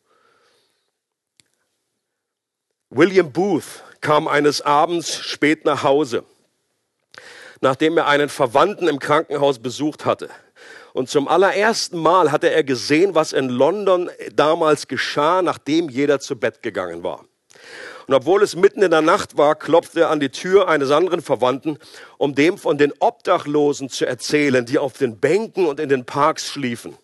[2.89, 6.23] William Booth kam eines Abends spät nach Hause,
[7.61, 10.29] nachdem er einen Verwandten im Krankenhaus besucht hatte.
[10.97, 16.39] Und zum allerersten Mal hatte er gesehen, was in London damals geschah, nachdem jeder zu
[16.39, 17.23] Bett gegangen war.
[18.07, 21.21] Und obwohl es mitten in der Nacht war, klopfte er an die Tür eines anderen
[21.21, 21.77] Verwandten,
[22.17, 26.47] um dem von den Obdachlosen zu erzählen, die auf den Bänken und in den Parks
[26.47, 26.97] schliefen.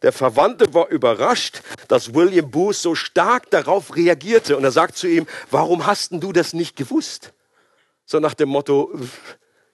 [0.00, 4.56] Der Verwandte war überrascht, dass William Booth so stark darauf reagierte.
[4.56, 7.34] Und er sagt zu ihm, warum hast du das nicht gewusst?
[8.06, 8.90] So nach dem Motto,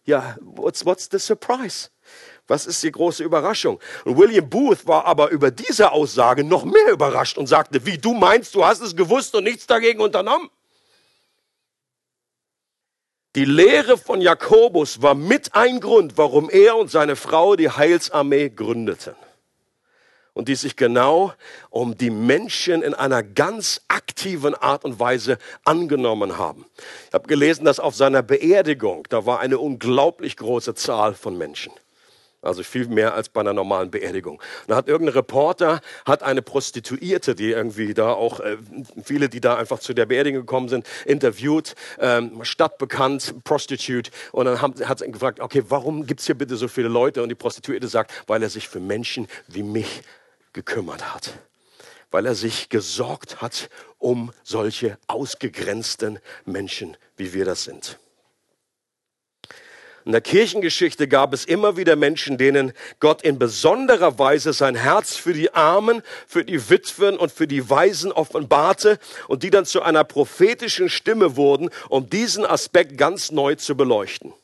[0.05, 1.91] ja, what's, what's the surprise?
[2.47, 3.81] Was ist die große Überraschung?
[4.05, 8.13] Und William Booth war aber über diese Aussage noch mehr überrascht und sagte, wie du
[8.13, 10.51] meinst, du hast es gewusst und nichts dagegen unternommen?
[13.35, 18.51] Die Lehre von Jakobus war mit ein Grund, warum er und seine Frau die Heilsarmee
[18.51, 19.17] gründeten.
[20.35, 21.33] Und die sich genau
[21.71, 26.67] um die Menschen in einer ganz aktiven Art und Weise angenommen haben.
[27.09, 31.73] Ich habe gelesen, dass auf seiner Beerdigung, da war eine unglaublich große Zahl von Menschen.
[32.45, 34.41] Also viel mehr als bei einer normalen Beerdigung.
[34.67, 38.57] Da hat irgendein Reporter, hat eine Prostituierte, die irgendwie da auch, äh,
[39.03, 44.11] viele, die da einfach zu der Beerdigung gekommen sind, interviewt, ähm, stadtbekannt, Prostitute.
[44.33, 47.23] Und dann haben, hat sie gefragt, okay, warum gibt's hier bitte so viele Leute?
[47.23, 50.03] Und die Prostituierte sagt, weil er sich für Menschen wie mich
[50.53, 51.33] gekümmert hat.
[52.11, 57.99] Weil er sich gesorgt hat um solche ausgegrenzten Menschen, wie wir das sind.
[60.05, 65.17] In der Kirchengeschichte gab es immer wieder Menschen, denen Gott in besonderer Weise sein Herz
[65.17, 69.81] für die Armen, für die Witwen und für die Waisen offenbarte und die dann zu
[69.81, 74.35] einer prophetischen Stimme wurden, um diesen Aspekt ganz neu zu beleuchten.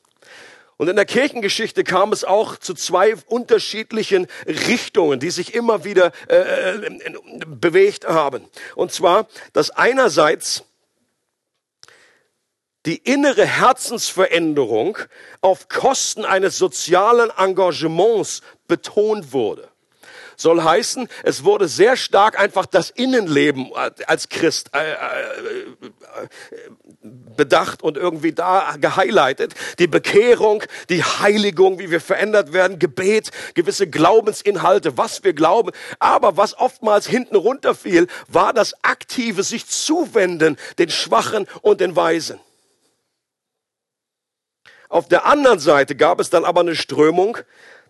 [0.78, 6.10] Und in der Kirchengeschichte kam es auch zu zwei unterschiedlichen Richtungen, die sich immer wieder
[6.26, 6.90] äh, äh
[7.46, 8.46] bewegt haben.
[8.76, 10.64] Und zwar, dass einerseits
[12.86, 14.98] die innere Herzensveränderung
[15.40, 19.68] auf Kosten eines sozialen Engagements betont wurde.
[20.36, 23.70] Soll heißen, es wurde sehr stark einfach das Innenleben
[24.06, 24.96] als Christ äh, äh,
[27.36, 29.52] bedacht und irgendwie da gehighlightet.
[29.78, 35.72] Die Bekehrung, die Heiligung, wie wir verändert werden, Gebet, gewisse Glaubensinhalte, was wir glauben.
[35.98, 42.40] Aber was oftmals hinten runterfiel, war das aktive sich zuwenden den Schwachen und den Weisen.
[44.90, 47.38] Auf der anderen Seite gab es dann aber eine Strömung,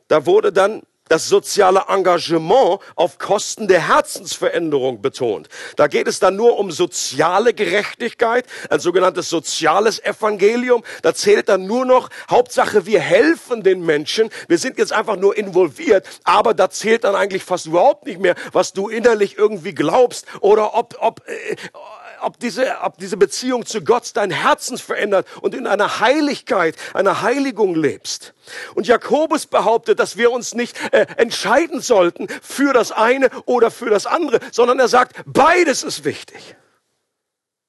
[0.09, 5.49] da wurde dann das soziale Engagement auf Kosten der Herzensveränderung betont.
[5.75, 10.85] Da geht es dann nur um soziale Gerechtigkeit, ein sogenanntes soziales Evangelium.
[11.03, 14.31] Da zählt dann nur noch, Hauptsache wir helfen den Menschen.
[14.47, 18.37] Wir sind jetzt einfach nur involviert, aber da zählt dann eigentlich fast überhaupt nicht mehr,
[18.53, 21.57] was du innerlich irgendwie glaubst oder ob, ob, äh,
[22.23, 27.23] ob diese, ob diese Beziehung zu Gott dein Herzens verändert und in einer Heiligkeit, einer
[27.23, 28.35] Heiligung lebst.
[28.75, 33.91] Und Jakobus behauptet, dass wir uns nicht äh, entscheiden sollten für das eine oder für
[33.91, 36.57] das andere, sondern er sagt, beides ist wichtig.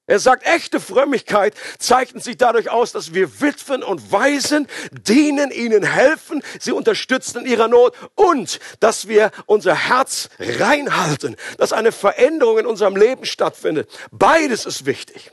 [0.06, 5.84] Er sagt, echte Frömmigkeit zeichnet sich dadurch aus, dass wir Witwen und Waisen dienen, ihnen
[5.84, 12.58] helfen, sie unterstützen in ihrer Not und dass wir unser Herz reinhalten, dass eine Veränderung
[12.58, 13.88] in unserem Leben stattfindet.
[14.10, 15.30] Beides ist wichtig.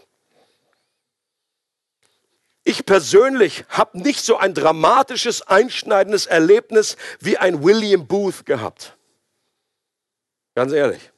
[2.63, 8.95] Ich persönlich habe nicht so ein dramatisches, einschneidendes Erlebnis wie ein William Booth gehabt.
[10.53, 11.11] Ganz ehrlich.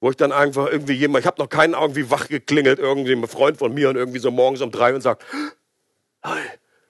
[0.00, 3.26] Wo ich dann einfach irgendwie jemand, ich habe noch keinen irgendwie wach geklingelt, irgendwie ein
[3.26, 5.24] Freund von mir und irgendwie so morgens um drei und sagt,
[6.22, 6.44] hey,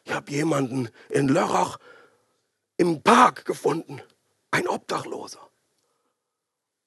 [0.04, 1.78] ich habe jemanden in Lörrach
[2.76, 4.00] im Park gefunden,
[4.50, 5.40] ein Obdachloser.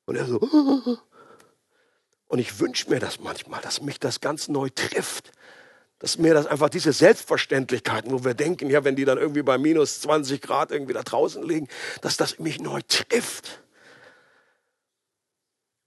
[0.05, 0.39] Und er so,
[2.29, 5.31] und ich wünsche mir das manchmal, dass mich das ganz neu trifft.
[5.97, 9.57] Dass mir das einfach diese Selbstverständlichkeiten, wo wir denken, ja, wenn die dann irgendwie bei
[9.57, 11.67] minus 20 Grad irgendwie da draußen liegen,
[12.01, 13.61] dass das mich neu trifft.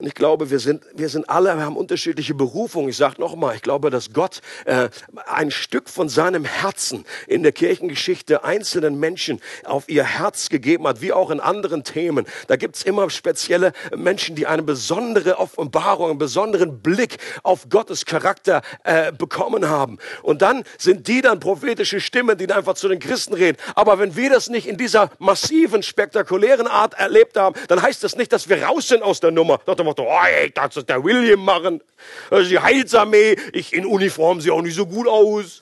[0.02, 2.88] Und ich glaube, wir sind, wir sind alle, wir haben unterschiedliche Berufungen.
[2.88, 4.88] Ich sage nochmal, ich glaube, dass Gott äh,
[5.26, 11.02] ein Stück von seinem Herzen in der Kirchengeschichte einzelnen Menschen auf ihr Herz gegeben hat,
[11.02, 12.26] wie auch in anderen Themen.
[12.48, 18.62] Da gibt's immer spezielle Menschen, die eine besondere Offenbarung, einen besonderen Blick auf Gottes Charakter
[18.82, 19.98] äh, bekommen haben.
[20.24, 23.56] Und dann sind die dann prophetische Stimmen, die dann einfach zu den Christen reden.
[23.76, 28.16] Aber wenn wir das nicht in dieser massiven, spektakulären Art erlebt haben, dann heißt das
[28.16, 29.60] nicht, dass wir raus sind aus der Nummer
[29.92, 31.82] Motto, oh, ey, das ist der William machen.
[32.30, 33.36] Das ist die Heilsarmee.
[33.52, 35.60] Ich in Uniform sehe auch nicht so gut aus.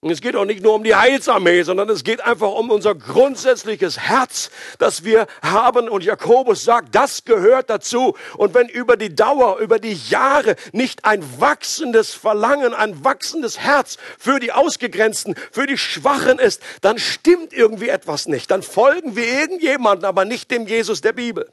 [0.00, 2.96] Und es geht auch nicht nur um die Heilsarmee, sondern es geht einfach um unser
[2.96, 5.88] grundsätzliches Herz, das wir haben.
[5.88, 8.16] Und Jakobus sagt, das gehört dazu.
[8.36, 13.98] Und wenn über die Dauer, über die Jahre nicht ein wachsendes Verlangen, ein wachsendes Herz
[14.18, 18.50] für die Ausgegrenzten, für die Schwachen ist, dann stimmt irgendwie etwas nicht.
[18.50, 21.48] Dann folgen wir irgendjemanden, aber nicht dem Jesus der Bibel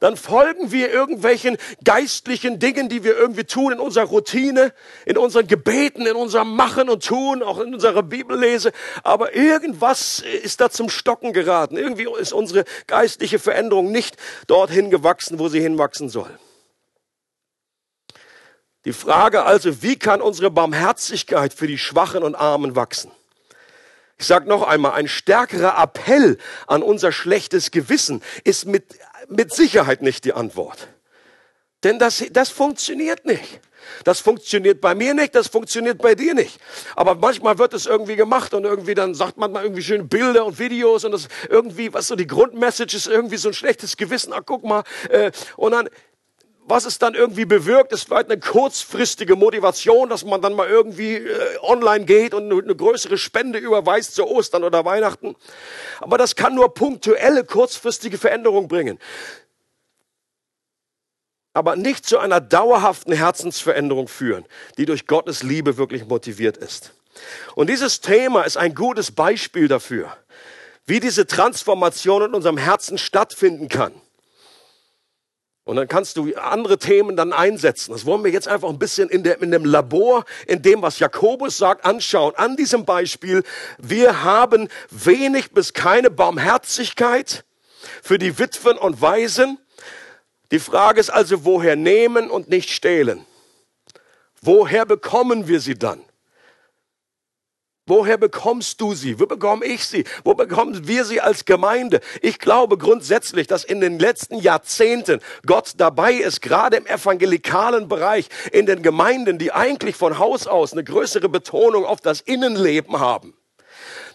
[0.00, 4.72] dann folgen wir irgendwelchen geistlichen Dingen, die wir irgendwie tun in unserer Routine,
[5.06, 8.72] in unseren Gebeten, in unserem Machen und Tun, auch in unserer Bibellese.
[9.02, 11.76] Aber irgendwas ist da zum Stocken geraten.
[11.76, 16.30] Irgendwie ist unsere geistliche Veränderung nicht dorthin gewachsen, wo sie hinwachsen soll.
[18.86, 23.10] Die Frage also, wie kann unsere Barmherzigkeit für die Schwachen und Armen wachsen?
[24.20, 28.84] Ich sage noch einmal, ein stärkerer Appell an unser schlechtes Gewissen ist mit
[29.28, 30.88] mit Sicherheit nicht die Antwort.
[31.82, 33.60] Denn das, das funktioniert nicht.
[34.04, 36.60] Das funktioniert bei mir nicht, das funktioniert bei dir nicht.
[36.96, 40.44] Aber manchmal wird es irgendwie gemacht und irgendwie dann sagt man mal irgendwie schöne Bilder
[40.44, 44.32] und Videos und das irgendwie, was so die Grundmessage ist, irgendwie so ein schlechtes Gewissen.
[44.34, 44.84] Ach, guck mal.
[45.08, 45.88] Äh, und dann,
[46.70, 51.16] was es dann irgendwie bewirkt, ist vielleicht eine kurzfristige Motivation, dass man dann mal irgendwie
[51.16, 55.36] äh, online geht und eine größere Spende überweist zu Ostern oder Weihnachten.
[55.98, 58.98] Aber das kann nur punktuelle, kurzfristige Veränderung bringen.
[61.52, 64.46] Aber nicht zu einer dauerhaften Herzensveränderung führen,
[64.78, 66.94] die durch Gottes Liebe wirklich motiviert ist.
[67.56, 70.16] Und dieses Thema ist ein gutes Beispiel dafür,
[70.86, 73.92] wie diese Transformation in unserem Herzen stattfinden kann.
[75.64, 77.92] Und dann kannst du andere Themen dann einsetzen.
[77.92, 80.98] Das wollen wir jetzt einfach ein bisschen in, der, in dem Labor, in dem, was
[80.98, 82.34] Jakobus sagt, anschauen.
[82.36, 83.44] An diesem Beispiel,
[83.78, 87.44] wir haben wenig bis keine Barmherzigkeit
[88.02, 89.58] für die Witwen und Waisen.
[90.50, 93.24] Die Frage ist also, woher nehmen und nicht stehlen?
[94.42, 96.02] Woher bekommen wir sie dann?
[97.86, 99.18] Woher bekommst du sie?
[99.18, 100.04] Wo bekomme ich sie?
[100.22, 102.00] Wo bekommen wir sie als Gemeinde?
[102.22, 108.28] Ich glaube grundsätzlich, dass in den letzten Jahrzehnten Gott dabei ist, gerade im evangelikalen Bereich,
[108.52, 113.34] in den Gemeinden, die eigentlich von Haus aus eine größere Betonung auf das Innenleben haben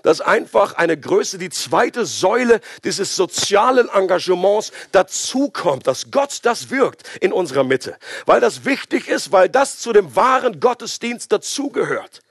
[0.04, 7.02] dass einfach eine Größe, die zweite Säule dieses sozialen Engagements dazukommt, dass Gott das wirkt
[7.22, 7.98] in unserer Mitte,
[8.28, 12.22] weil das wichtig ist, weil das zu dem wahren Gottesdienst dazugehört.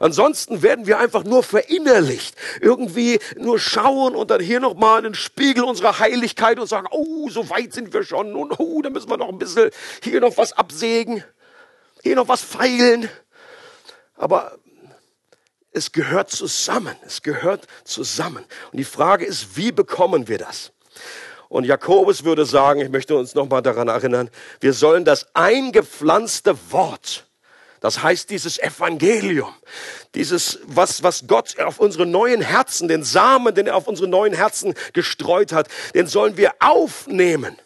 [0.00, 5.64] Ansonsten werden wir einfach nur verinnerlicht, irgendwie nur schauen und dann hier nochmal den Spiegel
[5.64, 9.16] unserer Heiligkeit und sagen, oh, so weit sind wir schon und oh, da müssen wir
[9.16, 9.70] noch ein bisschen
[10.02, 11.24] hier noch was absägen,
[12.02, 13.08] hier noch was feilen.
[14.16, 14.58] Aber
[15.72, 18.44] es gehört zusammen, es gehört zusammen.
[18.70, 20.72] Und die Frage ist, wie bekommen wir das?
[21.48, 27.26] Und Jakobus würde sagen, ich möchte uns nochmal daran erinnern, wir sollen das eingepflanzte Wort,
[27.82, 29.52] das heißt, dieses Evangelium,
[30.14, 34.32] dieses, was, was Gott auf unsere neuen Herzen, den Samen, den er auf unsere neuen
[34.32, 37.58] Herzen gestreut hat, den sollen wir aufnehmen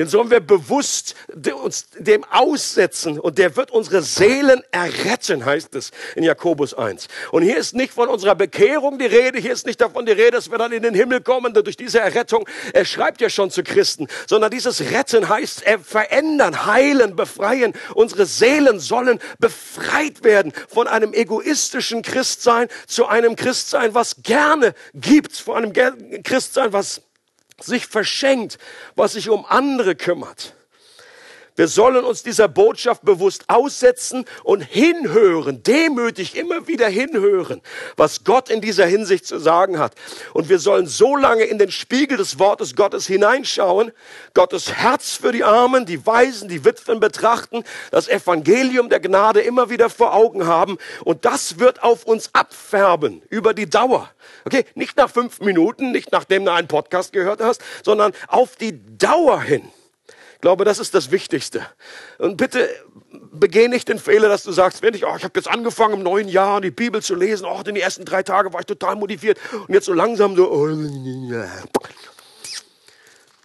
[0.00, 1.14] den sollen wir bewusst
[1.62, 7.06] uns dem aussetzen und der wird unsere Seelen erretten, heißt es in Jakobus 1.
[7.32, 10.30] Und hier ist nicht von unserer Bekehrung die Rede, hier ist nicht davon die Rede,
[10.30, 12.48] dass wir dann in den Himmel kommen durch diese Errettung.
[12.72, 17.74] Er schreibt ja schon zu Christen, sondern dieses Retten heißt er verändern, heilen, befreien.
[17.94, 25.36] Unsere Seelen sollen befreit werden von einem egoistischen Christsein zu einem Christsein, was gerne gibt,
[25.36, 27.02] von einem Christsein, was
[27.62, 28.58] sich verschenkt,
[28.94, 30.54] was sich um andere kümmert.
[31.56, 37.60] Wir sollen uns dieser Botschaft bewusst aussetzen und hinhören, demütig immer wieder hinhören,
[37.96, 39.94] was Gott in dieser Hinsicht zu sagen hat.
[40.32, 43.92] Und wir sollen so lange in den Spiegel des Wortes Gottes hineinschauen,
[44.34, 49.70] Gottes Herz für die Armen, die Weisen, die Witwen betrachten, das Evangelium der Gnade immer
[49.70, 50.78] wieder vor Augen haben.
[51.04, 54.10] Und das wird auf uns abfärben über die Dauer.
[54.44, 58.80] Okay, nicht nach fünf Minuten, nicht nachdem du einen Podcast gehört hast, sondern auf die
[58.96, 59.70] Dauer hin.
[60.40, 61.66] Ich glaube, das ist das Wichtigste.
[62.16, 62.66] Und bitte
[63.30, 66.02] begeh nicht den Fehler, dass du sagst, wenn ich, oh, ich habe jetzt angefangen im
[66.02, 68.96] neuen Jahr die Bibel zu lesen, oh, in die ersten drei Tage war ich total
[68.96, 70.66] motiviert und jetzt so langsam so, oh,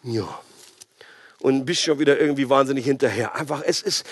[0.04, 0.40] ja.
[1.42, 3.36] und bist schon wieder irgendwie wahnsinnig hinterher.
[3.36, 4.06] Einfach, es ist,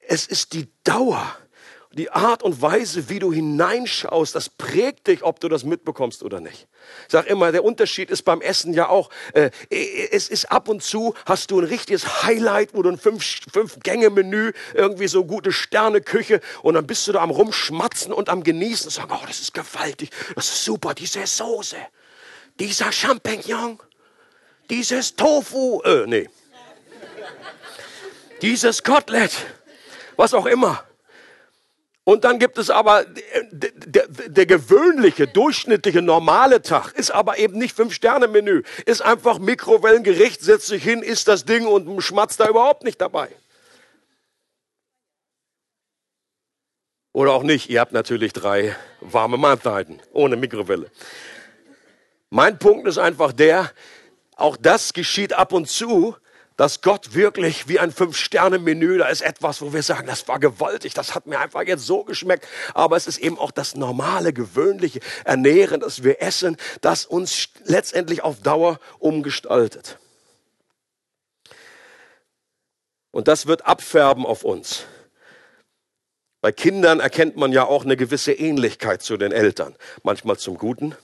[0.00, 1.32] es ist die Dauer,
[1.92, 6.40] die Art und Weise, wie du hineinschaust, das prägt dich, ob du das mitbekommst oder
[6.40, 6.68] nicht.
[7.06, 10.82] Ich sage immer, der Unterschied ist beim Essen ja auch, äh, es ist ab und
[10.82, 16.74] zu, hast du ein richtiges Highlight, wo du ein Fünf-Gänge-Menü, irgendwie so gute Sterne-Küche und
[16.74, 20.10] dann bist du da am Rumschmatzen und am Genießen und sagen, oh, das ist gewaltig,
[20.34, 21.76] das ist super, diese Soße,
[22.60, 23.78] dieser Champignon,
[24.68, 26.28] dieses Tofu, äh, nee,
[28.42, 29.32] dieses Kotelett,
[30.16, 30.84] was auch immer.
[32.08, 37.76] Und dann gibt es aber der, der, gewöhnliche, durchschnittliche, normale Tag, ist aber eben nicht
[37.76, 42.98] Fünf-Sterne-Menü, ist einfach Mikrowellengericht, setzt sich hin, isst das Ding und schmatzt da überhaupt nicht
[42.98, 43.28] dabei.
[47.12, 50.90] Oder auch nicht, ihr habt natürlich drei warme Mahlzeiten ohne Mikrowelle.
[52.30, 53.70] Mein Punkt ist einfach der,
[54.34, 56.16] auch das geschieht ab und zu,
[56.58, 60.92] dass Gott wirklich wie ein Fünf-Sterne-Menü, da ist etwas, wo wir sagen, das war gewaltig,
[60.92, 62.48] das hat mir einfach jetzt so geschmeckt.
[62.74, 68.24] Aber es ist eben auch das normale, gewöhnliche Ernähren, das wir essen, das uns letztendlich
[68.24, 70.00] auf Dauer umgestaltet.
[73.12, 74.84] Und das wird abfärben auf uns.
[76.40, 79.76] Bei Kindern erkennt man ja auch eine gewisse Ähnlichkeit zu den Eltern.
[80.02, 80.96] Manchmal zum Guten,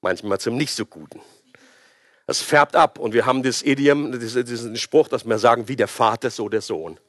[0.00, 1.22] manchmal zum nicht so Guten.
[2.28, 2.98] Das färbt ab.
[2.98, 6.60] Und wir haben das Idiom, diesen Spruch, dass wir sagen, wie der Vater, so der
[6.60, 7.00] Sohn.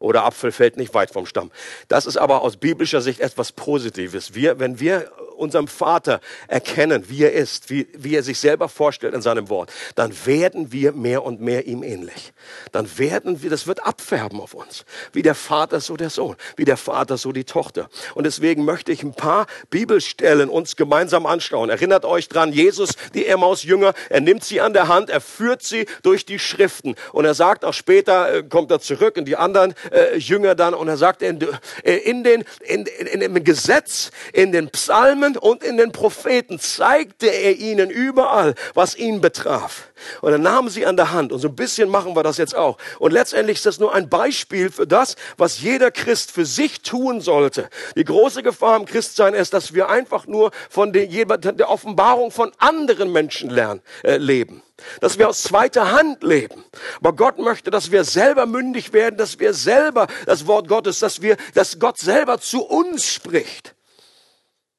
[0.00, 1.50] Oder Apfel fällt nicht weit vom Stamm.
[1.88, 4.34] Das ist aber aus biblischer Sicht etwas Positives.
[4.34, 9.14] Wir, wenn wir unserem Vater erkennen, wie er ist, wie, wie er sich selber vorstellt
[9.14, 12.32] in seinem Wort, dann werden wir mehr und mehr ihm ähnlich.
[12.72, 14.84] Dann werden wir, das wird abfärben auf uns.
[15.12, 16.36] Wie der Vater, so der Sohn.
[16.56, 17.88] Wie der Vater, so die Tochter.
[18.14, 21.70] Und deswegen möchte ich ein paar Bibelstellen uns gemeinsam anschauen.
[21.70, 25.86] Erinnert euch dran, Jesus, die Emmaus-Jünger, er nimmt sie an der Hand, er führt sie
[26.02, 26.96] durch die Schriften.
[27.12, 30.74] Und er sagt auch später, äh, kommt er zurück in die anderen äh, Jünger dann,
[30.74, 31.40] und er sagt, in,
[31.82, 36.58] äh, in, den, in, in, in dem Gesetz, in den Psalmen, und in den Propheten
[36.58, 39.90] zeigte er ihnen überall, was ihn betraf.
[40.20, 41.32] Und dann nahmen sie an der Hand.
[41.32, 42.78] Und so ein bisschen machen wir das jetzt auch.
[42.98, 47.20] Und letztendlich ist das nur ein Beispiel für das, was jeder Christ für sich tun
[47.20, 47.68] sollte.
[47.96, 52.52] Die große Gefahr im Christsein ist, dass wir einfach nur von der, der Offenbarung von
[52.58, 54.62] anderen Menschen lernen, äh, leben.
[55.00, 56.64] Dass wir aus zweiter Hand leben.
[56.98, 61.22] Aber Gott möchte, dass wir selber mündig werden, dass wir selber das Wort Gottes, dass
[61.22, 63.74] wir, dass Gott selber zu uns spricht.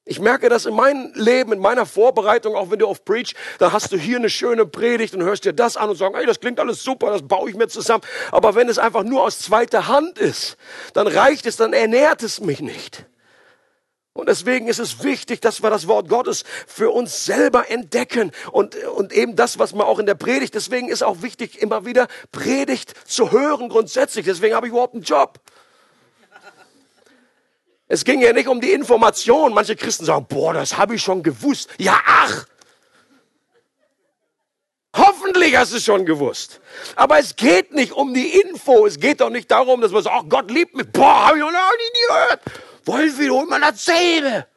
[0.04, 3.72] Ich merke das in meinem Leben, in meiner Vorbereitung, auch wenn du auf Preach, da
[3.72, 6.40] hast du hier eine schöne Predigt und hörst dir das an und sagst, ey, das
[6.40, 8.04] klingt alles super, das baue ich mir zusammen.
[8.32, 10.58] Aber wenn es einfach nur aus zweiter Hand ist,
[10.94, 13.06] dann reicht es, dann ernährt es mich nicht.
[14.14, 18.76] Und deswegen ist es wichtig, dass wir das Wort Gottes für uns selber entdecken und,
[18.76, 22.08] und eben das, was man auch in der Predigt, deswegen ist auch wichtig, immer wieder
[22.32, 24.26] Predigt zu hören grundsätzlich.
[24.26, 25.40] Deswegen habe ich überhaupt einen Job.
[27.88, 29.54] Es ging ja nicht um die Information.
[29.54, 31.70] Manche Christen sagen, boah, das habe ich schon gewusst.
[31.78, 32.46] Ja, ach.
[34.96, 36.60] Hoffentlich hast du es schon gewusst.
[36.96, 38.86] Aber es geht nicht um die Info.
[38.86, 40.90] Es geht doch nicht darum, dass man sagt, ach, Gott liebt mich.
[40.92, 42.42] Boah, habe ich noch nie gehört.
[42.86, 44.48] Wollen wir immer dasselbe?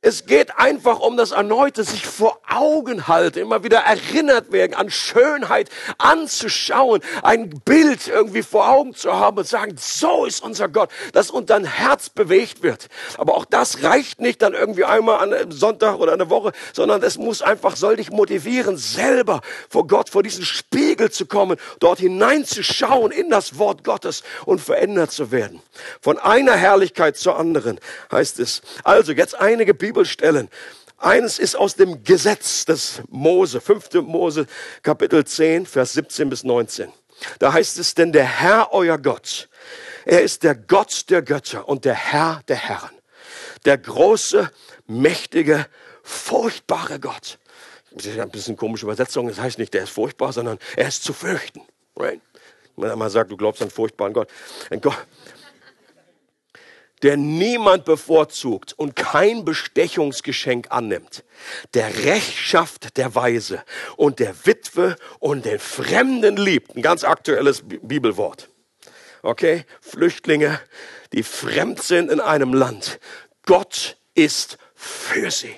[0.00, 4.90] Es geht einfach um das erneute sich vor Augen halten, immer wieder erinnert werden an
[4.90, 10.90] Schönheit, anzuschauen, ein Bild irgendwie vor Augen zu haben und sagen, so ist unser Gott,
[11.14, 12.86] dass unser Herz bewegt wird.
[13.16, 17.02] Aber auch das reicht nicht dann irgendwie einmal an einem Sonntag oder eine Woche, sondern
[17.02, 21.98] es muss einfach, soll dich motivieren, selber vor Gott, vor diesen Spiegel zu kommen, dort
[21.98, 25.60] hineinzuschauen in das Wort Gottes und verändert zu werden.
[26.00, 27.80] Von einer Herrlichkeit zur anderen
[28.12, 28.62] heißt es.
[28.84, 30.50] Also jetzt einige Bibelstellen.
[30.98, 33.94] Eines ist aus dem Gesetz des Mose, 5.
[34.02, 34.46] Mose,
[34.82, 36.92] Kapitel 10, Vers 17 bis 19.
[37.38, 39.48] Da heißt es, denn der Herr, euer Gott,
[40.04, 42.90] er ist der Gott der Götter und der Herr der Herren.
[43.64, 44.50] Der große,
[44.86, 45.66] mächtige,
[46.02, 47.38] furchtbare Gott.
[47.92, 49.28] Das ist ein bisschen komische Übersetzung.
[49.28, 51.62] Das heißt nicht, der ist furchtbar, sondern er ist zu fürchten.
[51.96, 52.20] Right?
[52.76, 54.28] Wenn man sagt, du glaubst an einen furchtbaren Gott.
[54.70, 54.98] Ein Gott,
[57.02, 61.24] der niemand bevorzugt und kein Bestechungsgeschenk annimmt,
[61.74, 63.62] der Recht schafft der Weise
[63.96, 66.76] und der Witwe und den Fremden liebt.
[66.76, 68.48] Ein ganz aktuelles Bibelwort.
[69.22, 69.64] Okay?
[69.80, 70.60] Flüchtlinge,
[71.12, 73.00] die fremd sind in einem Land.
[73.44, 75.56] Gott ist für sie.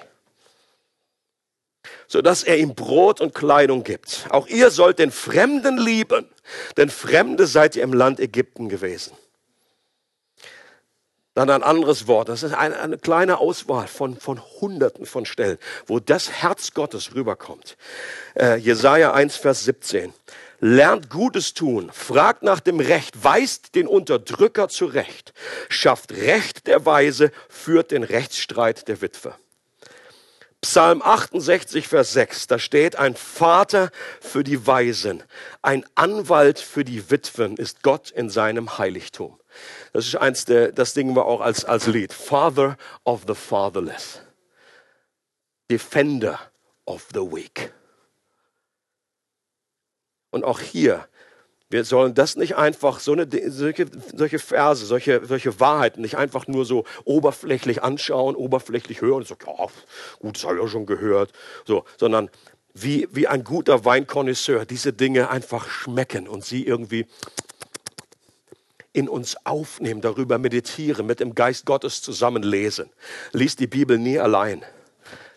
[2.07, 4.27] Sodass er ihm Brot und Kleidung gibt.
[4.31, 6.29] Auch ihr sollt den Fremden lieben,
[6.77, 9.13] denn Fremde seid ihr im Land Ägypten gewesen.
[11.41, 12.29] Dann ein anderes Wort.
[12.29, 17.15] Das ist eine, eine kleine Auswahl von, von Hunderten von Stellen, wo das Herz Gottes
[17.15, 17.79] rüberkommt.
[18.39, 20.13] Äh, Jesaja 1, Vers 17.
[20.59, 25.33] Lernt Gutes tun, fragt nach dem Recht, weist den Unterdrücker zurecht,
[25.71, 29.35] schafft Recht der Weise, führt den Rechtsstreit der Witwe.
[30.61, 35.23] Psalm 68, Vers 6, da steht, ein Vater für die Weisen,
[35.63, 39.40] ein Anwalt für die Witwen ist Gott in seinem Heiligtum.
[39.93, 42.13] Das ist eins der, das singen wir auch als, als Lied.
[42.13, 44.21] Father of the fatherless.
[45.71, 46.39] Defender
[46.87, 47.73] of the weak.
[50.31, 51.09] Und auch hier,
[51.71, 56.49] wir sollen das nicht einfach, so eine, solche, solche Verse, solche, solche Wahrheiten nicht einfach
[56.49, 59.67] nur so oberflächlich anschauen, oberflächlich hören und so, ja,
[60.19, 61.33] gut, das habe ich ja schon gehört,
[61.65, 62.31] so, sondern
[62.75, 67.07] wie, wie ein guter Weinkonnoisseur diese Dinge einfach schmecken und sie irgendwie
[68.93, 72.91] in uns aufnehmen, darüber meditieren, mit dem Geist Gottes zusammen lesen.
[73.33, 74.65] Lies die Bibel nie allein.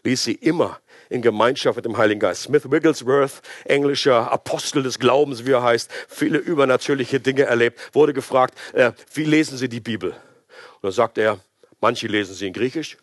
[0.04, 0.80] Lies sie immer
[1.10, 2.44] in Gemeinschaft mit dem Heiligen Geist.
[2.44, 8.58] Smith Wigglesworth, englischer Apostel des Glaubens, wie er heißt, viele übernatürliche Dinge erlebt, wurde gefragt,
[8.74, 10.12] äh, wie lesen Sie die Bibel?
[10.12, 11.40] Und dann sagt er,
[11.80, 12.98] manche lesen sie in Griechisch,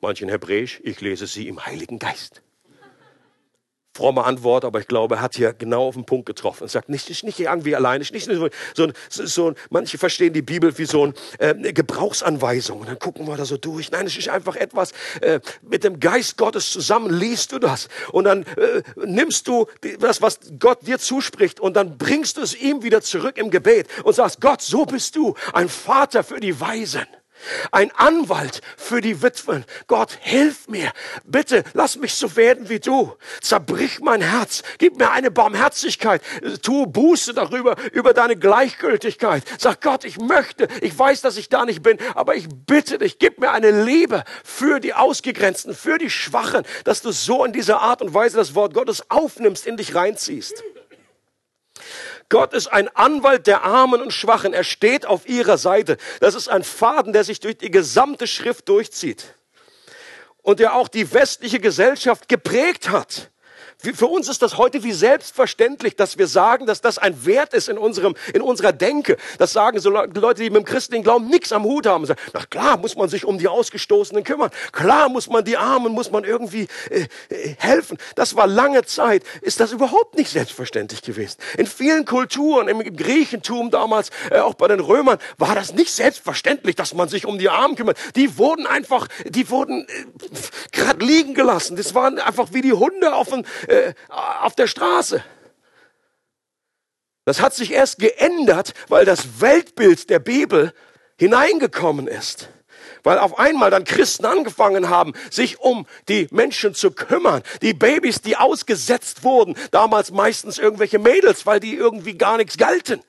[0.00, 2.42] manche in Hebräisch, ich lese sie im Heiligen Geist
[3.94, 6.64] fromme Antwort, aber ich glaube, er hat hier genau auf den Punkt getroffen.
[6.64, 10.84] Er sagt, nicht, nicht, irgendwie alleine, nicht so, so, so, manche verstehen die Bibel wie
[10.84, 13.90] so äh, eine Gebrauchsanweisung und dann gucken wir da so durch.
[13.92, 18.24] Nein, es ist einfach etwas, äh, mit dem Geist Gottes zusammen liest du das und
[18.24, 19.66] dann äh, nimmst du
[20.00, 23.86] das, was Gott dir zuspricht und dann bringst du es ihm wieder zurück im Gebet
[24.02, 27.06] und sagst, Gott, so bist du, ein Vater für die Weisen.
[27.70, 29.64] Ein Anwalt für die Witwen.
[29.86, 30.92] Gott, hilf mir.
[31.24, 33.14] Bitte, lass mich so werden wie du.
[33.40, 34.62] Zerbrich mein Herz.
[34.78, 36.22] Gib mir eine Barmherzigkeit.
[36.62, 39.44] Tu Buße darüber, über deine Gleichgültigkeit.
[39.58, 43.18] Sag Gott, ich möchte, ich weiß, dass ich da nicht bin, aber ich bitte dich,
[43.18, 47.80] gib mir eine Liebe für die Ausgegrenzten, für die Schwachen, dass du so in dieser
[47.80, 50.62] Art und Weise das Wort Gottes aufnimmst, in dich reinziehst.
[52.34, 54.54] Gott ist ein Anwalt der Armen und Schwachen.
[54.54, 55.98] Er steht auf ihrer Seite.
[56.18, 59.36] Das ist ein Faden, der sich durch die gesamte Schrift durchzieht
[60.42, 63.30] und der auch die westliche Gesellschaft geprägt hat.
[63.92, 67.68] Für uns ist das heute wie selbstverständlich, dass wir sagen, dass das ein Wert ist
[67.68, 69.18] in, unserem, in unserer Denke.
[69.38, 72.06] Das sagen so Leute, die mit dem christlichen Glauben nichts am Hut haben.
[72.06, 74.50] Sagen, na klar muss man sich um die Ausgestoßenen kümmern.
[74.72, 77.98] Klar muss man die Armen, muss man irgendwie äh, äh, helfen.
[78.14, 81.36] Das war lange Zeit, ist das überhaupt nicht selbstverständlich gewesen.
[81.58, 86.76] In vielen Kulturen, im Griechentum damals, äh, auch bei den Römern, war das nicht selbstverständlich,
[86.76, 87.98] dass man sich um die Armen kümmert.
[88.16, 90.04] Die wurden einfach, die wurden äh,
[90.72, 91.76] gerade liegen gelassen.
[91.76, 93.73] Das waren einfach wie die Hunde auf dem äh,
[94.08, 95.22] auf der Straße.
[97.24, 100.74] Das hat sich erst geändert, weil das Weltbild der Bibel
[101.18, 102.48] hineingekommen ist.
[103.02, 107.42] Weil auf einmal dann Christen angefangen haben, sich um die Menschen zu kümmern.
[107.62, 113.02] Die Babys, die ausgesetzt wurden, damals meistens irgendwelche Mädels, weil die irgendwie gar nichts galten.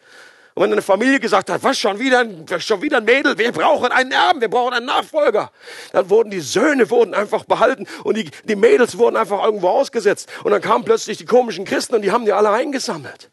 [0.56, 2.26] Und wenn eine Familie gesagt hat, was schon wieder,
[2.60, 5.51] schon wieder ein Mädel, wir brauchen einen Erben, wir brauchen einen Nachfolger,
[5.91, 10.32] dann wurden die Söhne wurden einfach behalten und die, die Mädels wurden einfach irgendwo ausgesetzt.
[10.45, 13.32] Und dann kamen plötzlich die komischen Christen und die haben die alle eingesammelt.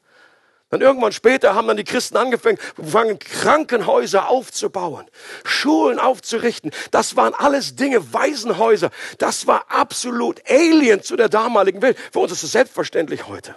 [0.71, 5.07] Dann irgendwann später haben dann die Christen angefangen, angefangen, Krankenhäuser aufzubauen,
[5.45, 6.73] Schulen aufzurichten.
[6.91, 8.91] Das waren alles Dinge, Waisenhäuser.
[9.19, 11.97] Das war absolut alien zu der damaligen Welt.
[12.13, 13.55] Für uns ist es selbstverständlich heute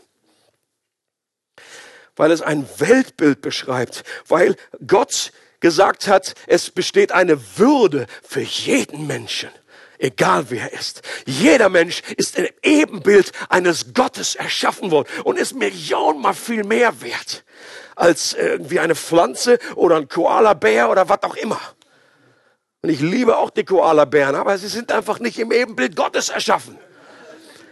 [2.16, 4.56] weil es ein Weltbild beschreibt, weil
[4.86, 9.50] Gott gesagt hat, es besteht eine Würde für jeden Menschen,
[9.98, 11.02] egal wer er ist.
[11.26, 17.44] Jeder Mensch ist im Ebenbild eines Gottes erschaffen worden und ist millionenmal viel mehr wert
[17.96, 21.62] als irgendwie eine Pflanze oder ein Koala-Bär oder was auch immer.
[22.82, 26.78] Und ich liebe auch die Koala-Bären, aber sie sind einfach nicht im Ebenbild Gottes erschaffen.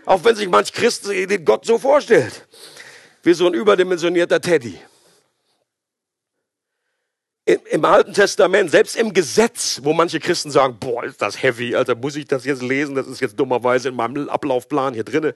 [0.06, 2.48] Auch wenn sich manch Christ den Gott so vorstellt
[3.24, 4.78] wie so ein überdimensionierter Teddy
[7.46, 11.94] im Alten Testament, selbst im Gesetz, wo manche Christen sagen, boah, ist das heavy, Alter,
[11.94, 12.96] muss ich das jetzt lesen?
[12.96, 15.34] Das ist jetzt dummerweise in meinem Ablaufplan hier drinne.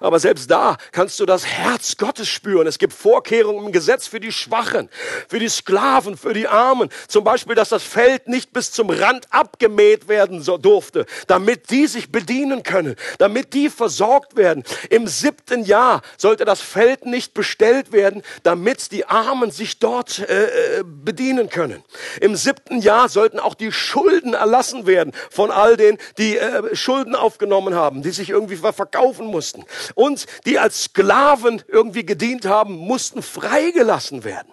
[0.00, 2.66] Aber selbst da kannst du das Herz Gottes spüren.
[2.66, 4.90] Es gibt Vorkehrungen im Gesetz für die Schwachen,
[5.28, 6.90] für die Sklaven, für die Armen.
[7.08, 12.12] Zum Beispiel, dass das Feld nicht bis zum Rand abgemäht werden durfte, damit die sich
[12.12, 14.62] bedienen können, damit die versorgt werden.
[14.90, 20.80] Im siebten Jahr sollte das Feld nicht bestellt werden, damit die Armen sich dort äh,
[20.80, 21.84] äh bedienen dienen können.
[22.20, 27.14] Im siebten Jahr sollten auch die Schulden erlassen werden von all denen, die äh, Schulden
[27.14, 29.64] aufgenommen haben, die sich irgendwie verkaufen mussten.
[29.94, 34.52] Und die als Sklaven irgendwie gedient haben, mussten freigelassen werden.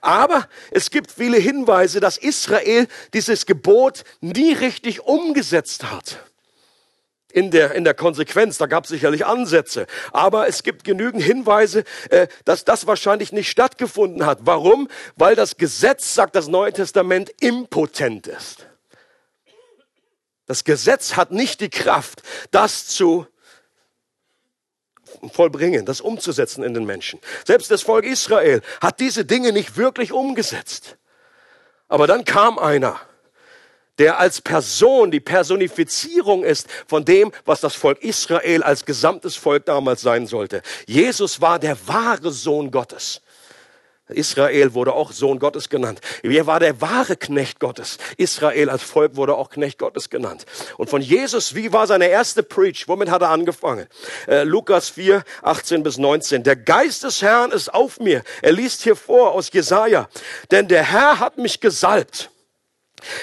[0.00, 6.29] Aber es gibt viele Hinweise, dass Israel dieses Gebot nie richtig umgesetzt hat
[7.30, 8.58] in der, in der Konsequenz.
[8.58, 9.86] Da gab es sicherlich Ansätze.
[10.12, 14.40] Aber es gibt genügend Hinweise, äh, dass das wahrscheinlich nicht stattgefunden hat.
[14.42, 14.88] Warum?
[15.16, 18.66] Weil das Gesetz, sagt das Neue Testament, impotent ist.
[20.46, 23.26] Das Gesetz hat nicht die Kraft, das zu
[25.32, 27.20] vollbringen, das umzusetzen in den Menschen.
[27.46, 30.96] Selbst das Volk Israel hat diese Dinge nicht wirklich umgesetzt.
[31.88, 33.00] Aber dann kam einer,
[34.00, 39.66] der als Person die Personifizierung ist von dem, was das Volk Israel als gesamtes Volk
[39.66, 40.62] damals sein sollte.
[40.86, 43.20] Jesus war der wahre Sohn Gottes.
[44.08, 46.00] Israel wurde auch Sohn Gottes genannt.
[46.22, 47.98] Er war der wahre Knecht Gottes.
[48.16, 50.46] Israel als Volk wurde auch Knecht Gottes genannt.
[50.78, 52.88] Und von Jesus, wie war seine erste Preach?
[52.88, 53.86] Womit hat er angefangen?
[54.26, 56.42] Äh, Lukas 4, 18 bis 19.
[56.42, 58.22] Der Geist des Herrn ist auf mir.
[58.40, 60.08] Er liest hier vor aus Jesaja.
[60.50, 62.30] Denn der Herr hat mich gesalbt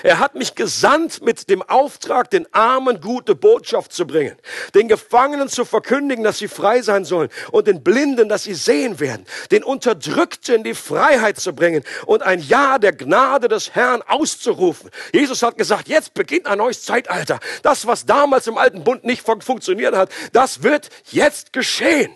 [0.04, 4.36] er hat mich gesandt mit dem Auftrag, den Armen gute Botschaft zu bringen,
[4.76, 9.00] den Gefangenen zu verkündigen, dass sie frei sein sollen und den Blinden, dass sie sehen
[9.00, 14.90] werden, den Unterdrückten die Freiheit zu bringen und ein Ja der Gnade des Herrn auszurufen.
[15.14, 17.40] Jesus hat gesagt, jetzt beginnt ein neues Zeitalter.
[17.64, 22.16] Das, was damals im alten Bund nicht funktioniert hat, das wird jetzt geschehen.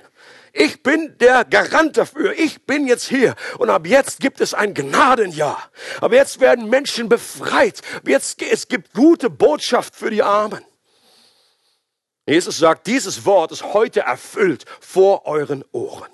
[0.53, 2.33] Ich bin der Garant dafür.
[2.37, 3.35] Ich bin jetzt hier.
[3.57, 5.69] Und ab jetzt gibt es ein Gnadenjahr.
[6.01, 7.81] Aber jetzt werden Menschen befreit.
[8.05, 10.63] Jetzt, es gibt gute Botschaft für die Armen.
[12.27, 16.09] Jesus sagt, dieses Wort ist heute erfüllt vor euren Ohren.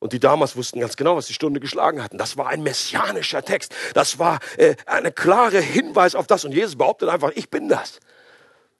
[0.00, 2.18] Und die damals wussten ganz genau, was die Stunde geschlagen hatten.
[2.18, 3.74] Das war ein messianischer Text.
[3.94, 6.44] Das war äh, eine klare Hinweis auf das.
[6.44, 7.98] Und Jesus behauptet einfach, ich bin das.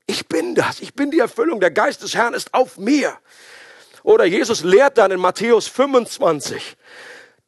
[0.06, 0.80] Ich bin das.
[0.80, 1.60] Ich bin die Erfüllung.
[1.60, 3.18] Der Geist des Herrn ist auf mir.
[4.02, 6.76] Oder Jesus lehrt dann in Matthäus 25,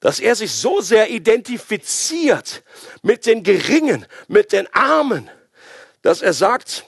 [0.01, 2.63] dass er sich so sehr identifiziert
[3.03, 5.31] mit den Geringen, mit den Armen,
[6.03, 6.87] dass er sagt,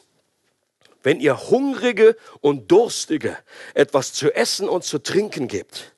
[1.02, 3.36] wenn ihr Hungrige und Durstige
[3.74, 5.94] etwas zu essen und zu trinken gebt,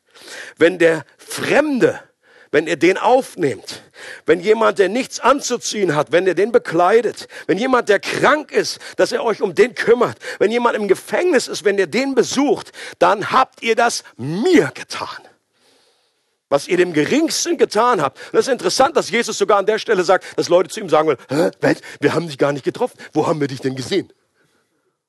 [0.56, 2.00] wenn der Fremde
[2.54, 3.82] wenn ihr den aufnehmt,
[4.26, 8.78] wenn jemand, der nichts anzuziehen hat, wenn ihr den bekleidet, wenn jemand, der krank ist,
[8.96, 12.70] dass er euch um den kümmert, wenn jemand im Gefängnis ist, wenn ihr den besucht,
[13.00, 15.18] dann habt ihr das mir getan.
[16.48, 18.20] Was ihr dem Geringsten getan habt.
[18.30, 21.08] Das ist interessant, dass Jesus sogar an der Stelle sagt, dass Leute zu ihm sagen
[21.08, 22.96] wollen, Hä, wir haben dich gar nicht getroffen.
[23.12, 24.12] Wo haben wir dich denn gesehen?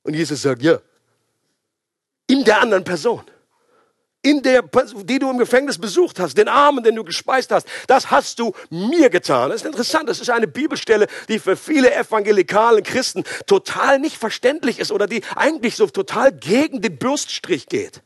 [0.02, 0.80] Und Jesus sagt, ja,
[2.26, 3.24] in der anderen Person
[4.26, 8.10] in der, die du im Gefängnis besucht hast, den Armen, den du gespeist hast, das
[8.10, 9.52] hast du mir getan.
[9.52, 10.10] Das ist interessant.
[10.10, 15.22] Das ist eine Bibelstelle, die für viele evangelikalen Christen total nicht verständlich ist oder die
[15.36, 18.02] eigentlich so total gegen den Bürststrich geht.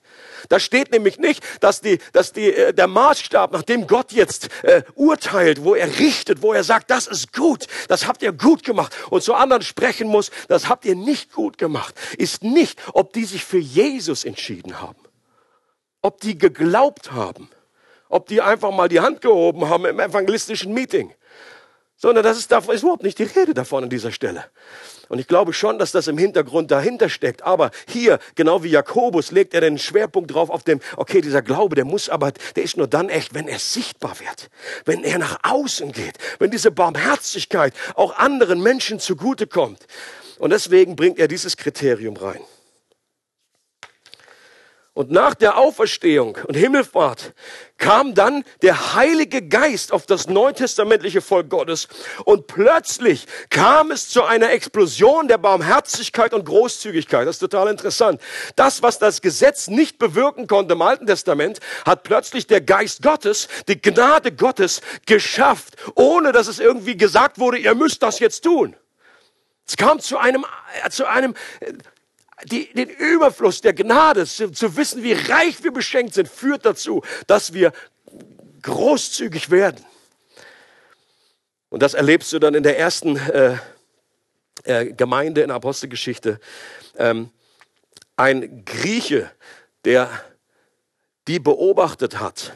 [0.49, 4.49] Da steht nämlich nicht, dass, die, dass die, äh, der Maßstab, nach dem Gott jetzt
[4.63, 8.63] äh, urteilt, wo er richtet, wo er sagt, das ist gut, das habt ihr gut
[8.63, 13.13] gemacht und zu anderen sprechen muss, das habt ihr nicht gut gemacht, ist nicht, ob
[13.13, 15.09] die sich für Jesus entschieden haben
[16.02, 17.50] ob die geglaubt haben,
[18.10, 21.14] ob die einfach mal die Hand gehoben haben im evangelistischen Meeting,
[21.95, 24.45] sondern das ist, davon ist überhaupt nicht die Rede davon an dieser Stelle.
[25.10, 27.41] Und ich glaube schon, dass das im Hintergrund dahinter steckt.
[27.41, 31.76] Aber hier, genau wie Jakobus, legt er den Schwerpunkt drauf auf dem, okay, dieser Glaube,
[31.76, 34.50] der muss aber, der ist nur dann echt, wenn er sichtbar wird.
[34.86, 36.20] Wenn er nach außen geht.
[36.38, 39.86] Wenn diese Barmherzigkeit auch anderen Menschen zugutekommt.
[40.38, 42.41] Und deswegen bringt er dieses Kriterium rein.
[45.00, 47.34] Und nach der Auferstehung und Himmelfahrt
[47.78, 51.88] kam dann der Heilige Geist auf das neutestamentliche Volk Gottes
[52.26, 57.26] und plötzlich kam es zu einer Explosion der Barmherzigkeit und Großzügigkeit.
[57.26, 58.20] Das ist total interessant.
[58.58, 63.47] Das, was das Gesetz nicht bewirken konnte im Alten Testament, hat plötzlich der Geist Gottes,
[63.70, 68.76] die Gnade Gottes geschafft, ohne dass es irgendwie gesagt wurde, ihr müsst das jetzt tun.
[69.66, 70.45] Es kam zu einem,
[70.89, 71.36] zu einem
[72.45, 77.01] die, den Überfluss der Gnade, zu, zu wissen, wie reich wir beschenkt sind, führt dazu,
[77.27, 77.73] dass wir
[78.61, 79.85] großzügig werden.
[81.69, 83.57] Und das erlebst du dann in der ersten äh,
[84.63, 86.39] äh, Gemeinde in Apostelgeschichte.
[86.97, 87.29] Ähm,
[88.15, 89.31] ein Grieche,
[89.85, 90.09] der
[91.27, 92.53] die beobachtet hat,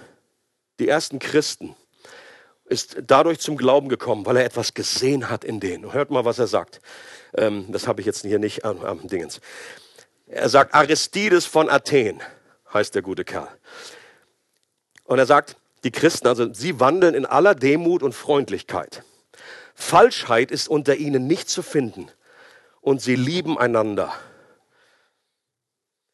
[0.79, 1.75] die ersten Christen,
[2.73, 5.93] ist dadurch zum Glauben gekommen, weil er etwas gesehen hat in denen.
[5.93, 6.81] Hört mal, was er sagt.
[7.35, 9.39] Ähm, das habe ich jetzt hier nicht am, am Dingens.
[10.27, 12.21] Er sagt, Aristides von Athen
[12.73, 13.49] heißt der gute Kerl.
[15.05, 19.03] Und er sagt, die Christen, also sie wandeln in aller Demut und Freundlichkeit.
[19.75, 22.09] Falschheit ist unter ihnen nicht zu finden
[22.81, 24.13] und sie lieben einander.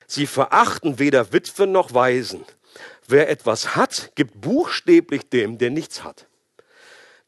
[0.07, 2.45] Sie verachten weder Witwen noch Waisen.
[3.07, 6.29] wer etwas hat, gibt buchstäblich dem, der nichts hat.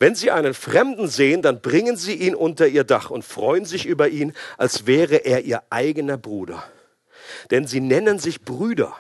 [0.02, 3.86] Wenn Sie einen Fremden sehen, dann bringen Sie ihn unter Ihr Dach und freuen sich
[3.86, 6.64] über ihn, als wäre er Ihr eigener Bruder.
[7.52, 8.96] Denn Sie nennen sich Brüder,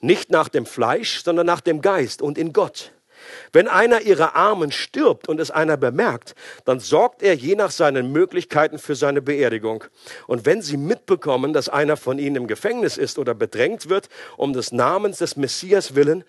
[0.00, 2.92] nicht nach dem Fleisch, sondern nach dem Geist und in Gott.
[3.52, 8.12] Wenn einer ihrer Armen stirbt und es einer bemerkt, dann sorgt er je nach seinen
[8.12, 9.84] Möglichkeiten für seine Beerdigung.
[10.26, 14.52] Und wenn sie mitbekommen, dass einer von ihnen im Gefängnis ist oder bedrängt wird, um
[14.52, 16.24] des Namens des Messias willen,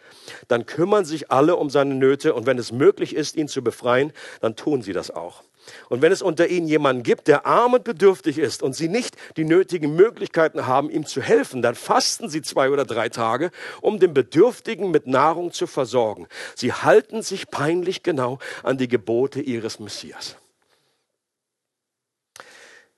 [0.48, 4.14] dann kümmern sich alle um seine Nöte und wenn es möglich ist, ihn zu befreien,
[4.42, 5.44] dann tun sie das auch.
[5.90, 9.16] Und wenn es unter ihnen jemanden gibt, der arm und bedürftig ist und sie nicht
[9.38, 13.52] die nötigen Möglichkeiten haben, ihm zu helfen, dann fasten sie zwei oder drei Tage,
[13.82, 16.28] um den Bedürftigen mit Nahrung zu versorgen.
[16.56, 20.38] Sie halten sich peinlich genau an die Gebote ihres Messias.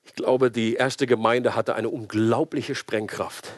[0.04, 3.54] Ich glaube, die erste Gemeinde hatte eine unglaubliche Sprengkraft,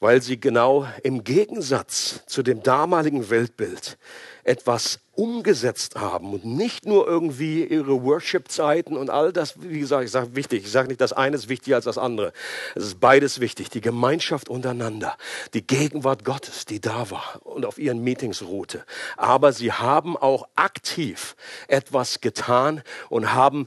[0.00, 3.98] weil sie genau im Gegensatz zu dem damaligen Weltbild
[4.46, 10.10] etwas umgesetzt haben und nicht nur irgendwie ihre Worship-Zeiten und all das, wie gesagt, ich
[10.12, 12.32] sage wichtig, ich sage nicht, das eine ist wichtiger als das andere.
[12.76, 15.16] Es ist beides wichtig, die Gemeinschaft untereinander,
[15.52, 18.84] die Gegenwart Gottes, die da war und auf ihren Meetings ruhte.
[19.16, 21.34] Aber sie haben auch aktiv
[21.66, 23.66] etwas getan und haben,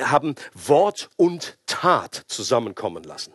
[0.00, 3.32] haben Wort und Tat zusammenkommen lassen.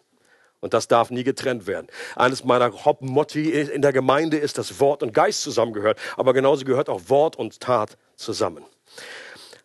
[0.65, 1.85] Und das darf nie getrennt werden.
[2.15, 5.99] Eines meiner Hauptmotti in der Gemeinde ist, dass Wort und Geist zusammengehört.
[6.17, 8.65] Aber genauso gehört auch Wort und Tat zusammen.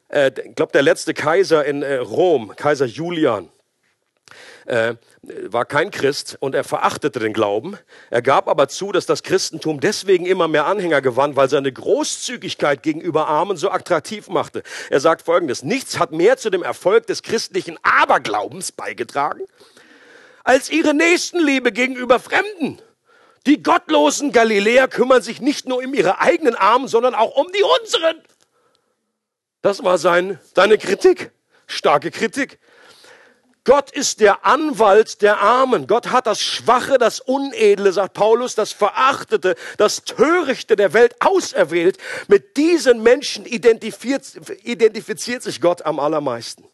[0.09, 3.49] Äh, ich glaube, der letzte Kaiser in äh, Rom, Kaiser Julian,
[4.67, 7.79] äh, war kein Christ und er verachtete den Glauben.
[8.11, 12.83] Er gab aber zu, dass das Christentum deswegen immer mehr Anhänger gewann, weil seine Großzügigkeit
[12.83, 14.63] gegenüber Armen so attraktiv machte.
[14.91, 19.47] Er sagt Folgendes, nichts hat mehr zu dem Erfolg des christlichen Aberglaubens beigetragen,
[20.45, 22.81] als ihre Nächstenliebe gegenüber Fremden.
[23.47, 27.63] Die gottlosen Galiläer kümmern sich nicht nur um ihre eigenen Armen, sondern auch um die
[27.81, 28.21] unseren.
[29.63, 31.33] Das war sein, seine Kritik,
[31.67, 32.59] starke Kritik.
[33.65, 35.87] Gott ist der Anwalt der Armen.
[35.87, 41.99] Gott hat das Schwache, das Unedle, sagt Paulus, das Verachtete, das Törichte der Welt auserwählt.
[42.27, 44.25] Mit diesen Menschen identifiziert,
[44.65, 46.65] identifiziert sich Gott am allermeisten.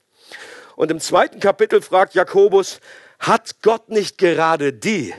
[0.76, 2.80] Und im zweiten Kapitel fragt Jakobus,
[3.18, 5.14] hat Gott nicht gerade die,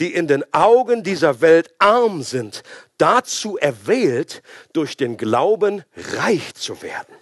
[0.00, 2.62] die in den Augen dieser Welt arm sind,
[2.98, 4.42] dazu erwählt,
[4.72, 5.84] durch den Glauben
[6.16, 7.14] reich zu werden?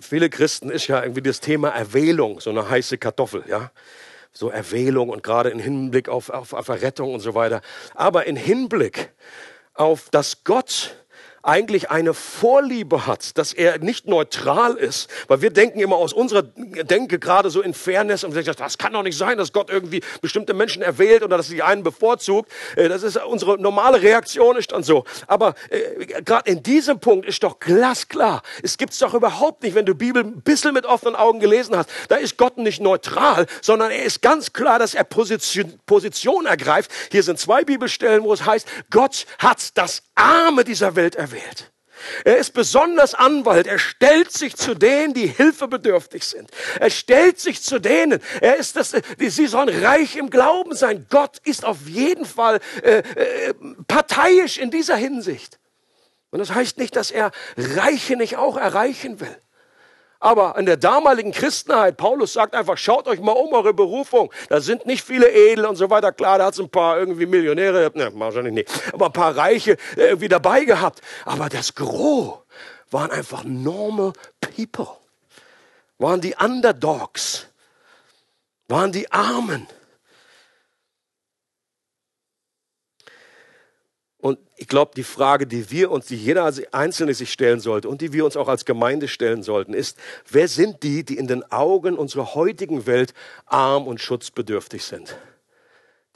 [0.00, 3.70] Viele Christen ist ja irgendwie das Thema Erwählung, so eine heiße Kartoffel, ja.
[4.32, 7.60] So Erwählung und gerade im Hinblick auf, auf, auf Errettung und so weiter.
[7.94, 9.12] Aber im Hinblick
[9.74, 11.03] auf, dass Gott
[11.44, 15.10] eigentlich eine Vorliebe hat, dass er nicht neutral ist.
[15.28, 18.92] Weil wir denken immer aus unserer Denke gerade so in Fairness und sagen, das kann
[18.94, 22.50] doch nicht sein, dass Gott irgendwie bestimmte Menschen erwählt oder dass sie einen bevorzugt.
[22.76, 25.04] Äh, das ist unsere normale Reaktion ist dann so.
[25.26, 28.42] Aber äh, gerade in diesem Punkt ist doch glasklar.
[28.62, 31.76] Es gibt es doch überhaupt nicht, wenn du Bibel ein bisschen mit offenen Augen gelesen
[31.76, 31.90] hast.
[32.08, 36.90] Da ist Gott nicht neutral, sondern er ist ganz klar, dass er Position, Position ergreift.
[37.10, 41.70] Hier sind zwei Bibelstellen, wo es heißt, Gott hat das Arme dieser Welt erwählt erwählt.
[42.24, 43.66] Er ist besonders Anwalt.
[43.66, 46.50] Er stellt sich zu denen, die hilfebedürftig sind.
[46.78, 48.20] Er stellt sich zu denen.
[48.40, 51.06] Er ist das, sie sollen reich im Glauben sein.
[51.08, 53.54] Gott ist auf jeden Fall äh, äh,
[53.86, 55.58] parteiisch in dieser Hinsicht.
[56.30, 59.36] Und das heißt nicht, dass er Reiche nicht auch erreichen will.
[60.24, 64.32] Aber in der damaligen Christenheit, Paulus sagt einfach, schaut euch mal um eure Berufung.
[64.48, 66.12] Da sind nicht viele Edel und so weiter.
[66.12, 69.76] Klar, da hat es ein paar irgendwie Millionäre, ne, wahrscheinlich nicht, aber ein paar Reiche
[69.96, 71.02] irgendwie dabei gehabt.
[71.26, 72.38] Aber das Gros
[72.90, 74.88] waren einfach normal people.
[75.98, 77.46] Waren die Underdogs.
[78.68, 79.66] Waren die Armen.
[84.24, 88.00] Und ich glaube, die Frage, die wir uns, die jeder Einzelne sich stellen sollte und
[88.00, 89.98] die wir uns auch als Gemeinde stellen sollten, ist,
[90.30, 93.12] wer sind die, die in den Augen unserer heutigen Welt
[93.44, 95.14] arm und schutzbedürftig sind?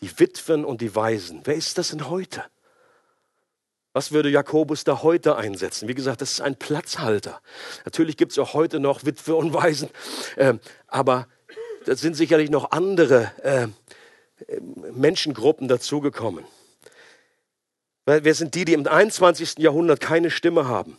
[0.00, 1.42] Die Witwen und die Waisen.
[1.44, 2.42] Wer ist das denn heute?
[3.92, 5.86] Was würde Jakobus da heute einsetzen?
[5.86, 7.42] Wie gesagt, das ist ein Platzhalter.
[7.84, 9.90] Natürlich gibt es auch heute noch Witwe und Waisen,
[10.36, 10.54] äh,
[10.86, 11.28] aber
[11.84, 13.68] da sind sicherlich noch andere äh,
[14.94, 16.46] Menschengruppen dazugekommen.
[18.08, 19.58] Wir sind die, die im 21.
[19.58, 20.96] Jahrhundert keine Stimme haben,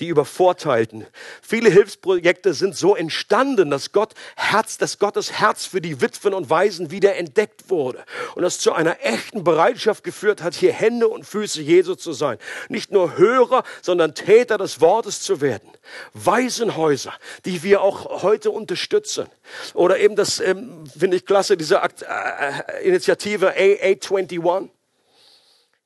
[0.00, 1.06] die übervorteilten.
[1.40, 6.50] Viele Hilfsprojekte sind so entstanden, dass Gott Herz, dass Gottes Herz für die Witwen und
[6.50, 8.02] Waisen wieder entdeckt wurde
[8.34, 12.38] und das zu einer echten Bereitschaft geführt hat, hier Hände und Füße Jesu zu sein.
[12.68, 15.70] Nicht nur Hörer, sondern Täter des Wortes zu werden.
[16.12, 19.28] Waisenhäuser, die wir auch heute unterstützen.
[19.74, 24.70] Oder eben das, ähm, finde ich klasse, diese Akt, äh, Initiative AA21.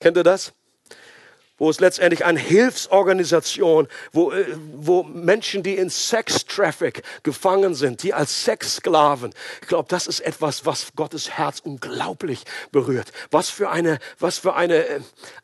[0.01, 0.55] Kennt ihr das?
[1.63, 8.13] Wo es letztendlich eine Hilfsorganisation, wo, äh, wo Menschen, die in Sex-Traffic gefangen sind, die
[8.13, 12.43] als Sexsklaven, ich glaube, das ist etwas, was Gottes Herz unglaublich
[12.73, 13.13] berührt.
[13.31, 15.01] Was für eine, was für eine äh,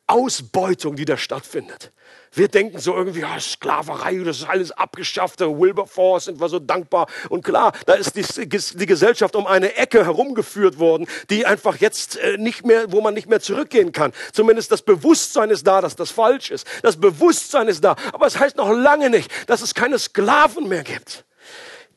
[0.09, 1.93] Ausbeutung, die da stattfindet.
[2.33, 7.07] Wir denken so irgendwie, ja, Sklaverei, das ist alles abgeschafft, Wilberforce sind wir so dankbar.
[7.29, 12.17] Und klar, da ist die, die, Gesellschaft um eine Ecke herumgeführt worden, die einfach jetzt
[12.17, 14.13] äh, nicht mehr, wo man nicht mehr zurückgehen kann.
[14.33, 16.67] Zumindest das Bewusstsein ist da, dass das falsch ist.
[16.83, 17.97] Das Bewusstsein ist da.
[18.13, 21.25] Aber es heißt noch lange nicht, dass es keine Sklaven mehr gibt.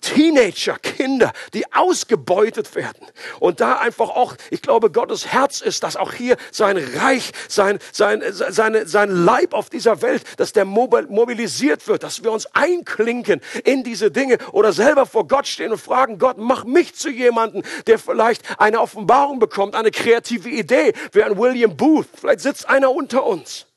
[0.02, 3.08] Teenager, Kinder, die ausgebeutet werden.
[3.39, 7.80] Und da einfach auch, ich glaube, Gottes Herz ist, dass auch hier sein Reich, sein,
[7.91, 13.41] sein, seine, sein Leib auf dieser Welt, dass der mobilisiert wird, dass wir uns einklinken
[13.64, 17.64] in diese Dinge oder selber vor Gott stehen und fragen, Gott, mach mich zu jemanden,
[17.88, 22.08] der vielleicht eine Offenbarung bekommt, eine kreative Idee, wie ein William Booth.
[22.20, 23.68] Vielleicht sitzt einer unter uns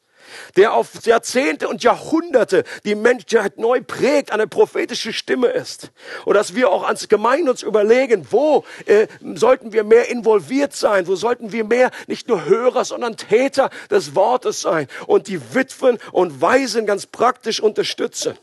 [0.57, 5.91] der auf Jahrzehnte und Jahrhunderte die Menschheit neu prägt, eine prophetische Stimme ist.
[6.25, 11.07] Und dass wir auch als Gemeinde uns überlegen, wo äh, sollten wir mehr involviert sein,
[11.07, 15.99] wo sollten wir mehr nicht nur Hörer, sondern Täter des Wortes sein und die Witwen
[16.13, 18.39] und Waisen ganz praktisch unterstützen.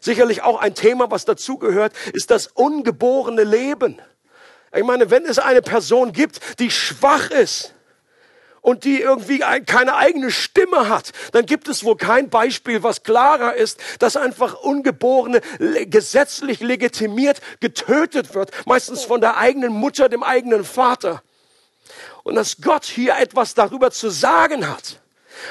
[0.00, 4.00] Sicherlich auch ein Thema, was dazugehört, ist das ungeborene Leben.
[4.74, 7.74] Ich meine, wenn es eine Person gibt, die schwach ist,
[8.60, 13.54] und die irgendwie keine eigene Stimme hat, dann gibt es wohl kein Beispiel, was klarer
[13.54, 15.40] ist, dass einfach Ungeborene
[15.86, 21.22] gesetzlich legitimiert getötet wird, meistens von der eigenen Mutter, dem eigenen Vater.
[22.22, 25.00] Und dass Gott hier etwas darüber zu sagen hat.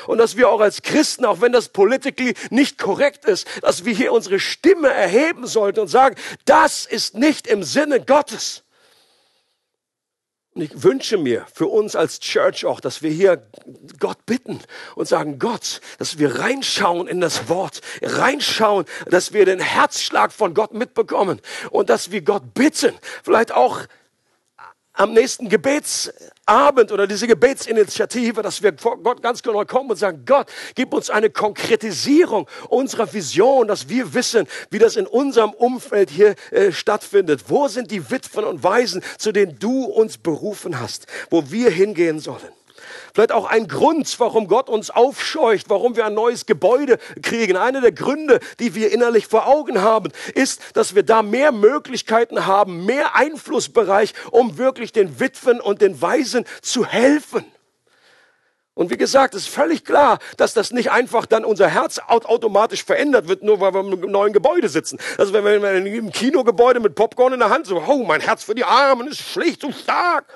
[0.08, 3.94] Und dass wir auch als Christen, auch wenn das politically nicht korrekt ist, dass wir
[3.94, 8.64] hier unsere Stimme erheben sollten und sagen, das ist nicht im Sinne Gottes.
[10.60, 13.48] Und ich wünsche mir für uns als Church auch, dass wir hier
[13.98, 14.60] Gott bitten
[14.96, 20.54] und sagen, Gott, dass wir reinschauen in das Wort, reinschauen, dass wir den Herzschlag von
[20.54, 21.40] Gott mitbekommen
[21.72, 22.94] und dass wir Gott bitten,
[23.24, 23.80] vielleicht auch
[25.00, 30.24] am nächsten Gebetsabend oder diese Gebetsinitiative, dass wir vor Gott ganz genau kommen und sagen,
[30.26, 36.10] Gott, gib uns eine Konkretisierung unserer Vision, dass wir wissen, wie das in unserem Umfeld
[36.10, 37.46] hier äh, stattfindet.
[37.48, 42.20] Wo sind die Witwen und Waisen, zu denen du uns berufen hast, wo wir hingehen
[42.20, 42.50] sollen?
[43.14, 47.58] Vielleicht auch ein Grund, warum Gott uns aufscheucht, warum wir ein neues Gebäude kriegen.
[47.58, 52.46] Einer der Gründe, die wir innerlich vor Augen haben, ist, dass wir da mehr Möglichkeiten
[52.46, 57.46] haben, mehr Einflussbereich, um wirklich den Witwen und den Waisen zu helfen.
[58.80, 62.86] Und wie gesagt, es ist völlig klar, dass das nicht einfach dann unser Herz automatisch
[62.86, 65.00] verändert wird, nur weil wir im neuen Gebäude sitzen.
[65.18, 68.56] Also wenn wir im Kinogebäude mit Popcorn in der Hand so, oh, mein Herz für
[68.56, 70.28] die Armen ist schlicht und stark.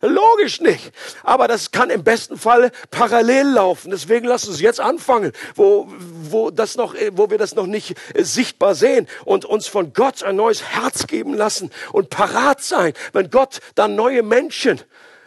[0.00, 0.92] Logisch nicht.
[1.24, 3.90] Aber das kann im besten Fall parallel laufen.
[3.90, 8.22] Deswegen lass uns jetzt anfangen, wo, wo, das noch, wo wir das noch nicht äh,
[8.22, 13.30] sichtbar sehen und uns von Gott ein neues Herz geben lassen und parat sein, wenn
[13.30, 14.80] Gott dann neue Menschen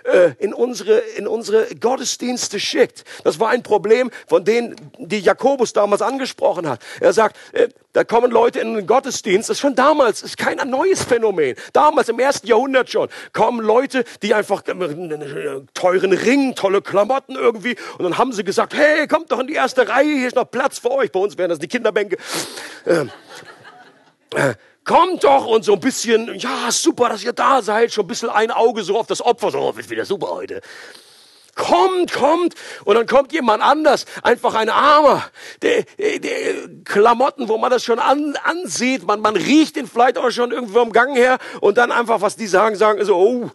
[0.04, 3.04] äh, in unsere, in unsere Gottesdienste schickt.
[3.24, 6.82] Das war ein Problem, von denen die Jakobus damals angesprochen hat.
[7.00, 10.58] Er sagt, äh, da kommen Leute in den Gottesdienst, das ist schon damals, ist kein
[10.70, 11.56] neues Phänomen.
[11.74, 17.76] Damals im ersten Jahrhundert schon, kommen Leute, die einfach einen teuren Ring, tolle Klamotten irgendwie,
[17.98, 20.50] und dann haben sie gesagt, hey, kommt doch in die erste Reihe, hier ist noch
[20.50, 21.12] Platz für euch.
[21.12, 22.18] Bei uns wären das die Kinderbänke.
[22.86, 23.12] Ähm,
[24.36, 24.54] äh,
[24.84, 28.30] kommt doch und so ein bisschen, ja, super, dass ihr da seid, schon ein bisschen
[28.30, 30.62] ein Auge so auf das Opfer, so, oh, wird wieder super heute.
[31.56, 32.56] Kommt, kommt.
[32.86, 35.24] Und dann kommt jemand anders, einfach ein Armer,
[35.62, 40.32] der, der Klamotten, wo man das schon an, ansieht, man, man riecht ihn vielleicht auch
[40.32, 43.52] schon irgendwo am Gang her und dann einfach, was die sagen, sagen so, oh,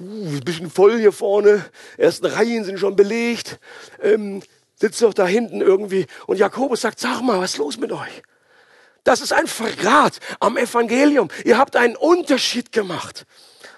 [0.00, 1.64] uh, bisschen voll hier vorne,
[1.98, 3.58] ersten Reihen sind schon belegt,
[4.02, 4.42] ähm,
[4.74, 6.06] sitzt doch da hinten irgendwie.
[6.26, 8.22] Und Jakobus sagt, sag mal, was ist los mit euch?
[9.06, 11.28] Das ist ein Verrat am Evangelium.
[11.44, 13.24] Ihr habt einen Unterschied gemacht.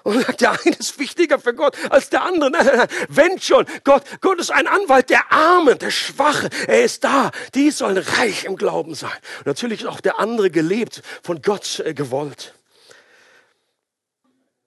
[0.03, 2.51] Und sagt, der eine ist wichtiger für Gott als der andere.
[2.51, 2.89] Nein, nein, nein.
[3.11, 6.49] Wenn schon, Gott, Gott ist ein Anwalt der Armen, der Schwache.
[6.67, 7.31] Er ist da.
[7.55, 9.13] Die sollen reich im Glauben sein.
[9.41, 12.55] Und natürlich ist auch der andere gelebt, von Gott äh, gewollt.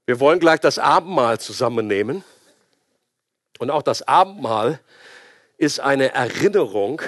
[0.05, 2.23] Wir wollen gleich das Abendmahl zusammennehmen.
[3.57, 4.79] Und auch das Abendmahl
[5.57, 7.01] ist eine Erinnerung,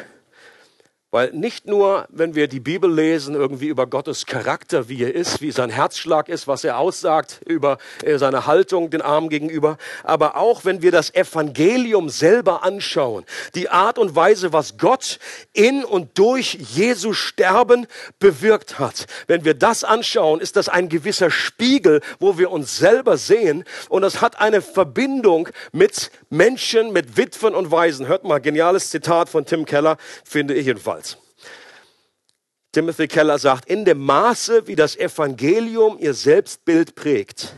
[1.13, 5.41] weil nicht nur, wenn wir die Bibel lesen, irgendwie über Gottes Charakter, wie er ist,
[5.41, 10.37] wie sein Herzschlag ist, was er aussagt, über äh, seine Haltung den Armen gegenüber, aber
[10.37, 15.19] auch wenn wir das Evangelium selber anschauen, die Art und Weise, was Gott
[15.53, 17.85] in und durch Jesu Sterben
[18.17, 19.05] bewirkt hat.
[19.27, 24.01] Wenn wir das anschauen, ist das ein gewisser Spiegel, wo wir uns selber sehen und
[24.01, 28.07] das hat eine Verbindung mit Menschen, mit Witwen und Waisen.
[28.07, 31.02] Hört mal, geniales Zitat von Tim Keller, finde ich jedenfalls.
[32.73, 37.53] Timothy Keller sagt, in dem Maße, wie das Evangelium ihr Selbstbild prägt,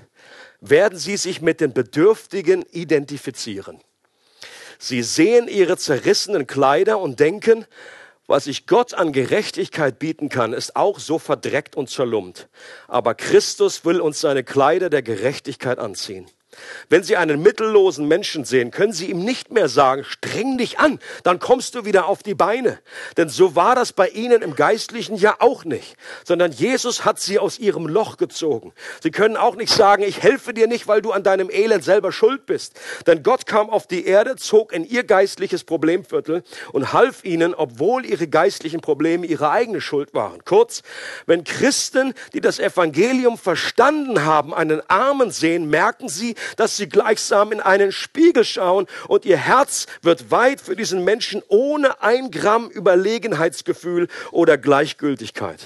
[0.60, 3.80] werden sie sich mit den Bedürftigen identifizieren.
[4.78, 7.66] Sie sehen ihre zerrissenen Kleider und denken,
[8.28, 12.50] was ich Gott an Gerechtigkeit bieten kann, ist auch so verdreckt und zerlumpt.
[12.90, 16.26] Aber Christus will uns seine Kleider der Gerechtigkeit anziehen.
[16.90, 21.00] Wenn Sie einen mittellosen Menschen sehen, können Sie ihm nicht mehr sagen, streng dich an,
[21.24, 22.80] dann kommst du wieder auf die Beine.
[23.18, 27.40] Denn so war das bei Ihnen im Geistlichen ja auch nicht, sondern Jesus hat Sie
[27.40, 28.74] aus Ihrem Loch gezogen.
[29.02, 32.12] Sie können auch nicht sagen, ich helfe dir nicht, weil du an deinem Elend selber
[32.12, 32.80] schuld bist.
[33.08, 38.06] Denn Gott kam auf die Erde, zog in Ihr geistliches Problemviertel und half Ihnen, obwohl
[38.06, 40.44] Ihre geistlichen Probleme Ihre eigene Schuld waren.
[40.46, 40.82] Kurz,
[41.26, 47.52] wenn Christen, die das Evangelium verstanden haben, einen Armen sehen, merken sie, dass sie gleichsam
[47.52, 52.70] in einen Spiegel schauen und ihr Herz wird weit für diesen Menschen ohne ein Gramm
[52.70, 55.60] Überlegenheitsgefühl oder Gleichgültigkeit.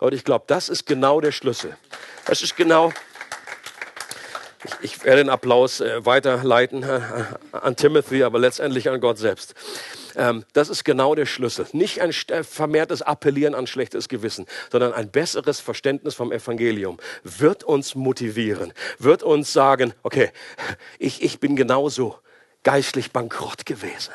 [0.00, 1.76] Leute, ich glaube, das ist genau der Schlüssel.
[2.26, 2.92] Das ist genau,
[4.64, 7.00] ich, ich werde den Applaus äh, weiterleiten äh,
[7.52, 9.54] an Timothy, aber letztendlich an Gott selbst.
[10.16, 11.66] Ähm, das ist genau der Schlüssel.
[11.72, 17.94] Nicht ein vermehrtes Appellieren an schlechtes Gewissen, sondern ein besseres Verständnis vom Evangelium wird uns
[17.94, 20.30] motivieren, wird uns sagen, okay,
[20.98, 22.18] ich, ich bin genauso
[22.62, 24.14] geistlich bankrott gewesen.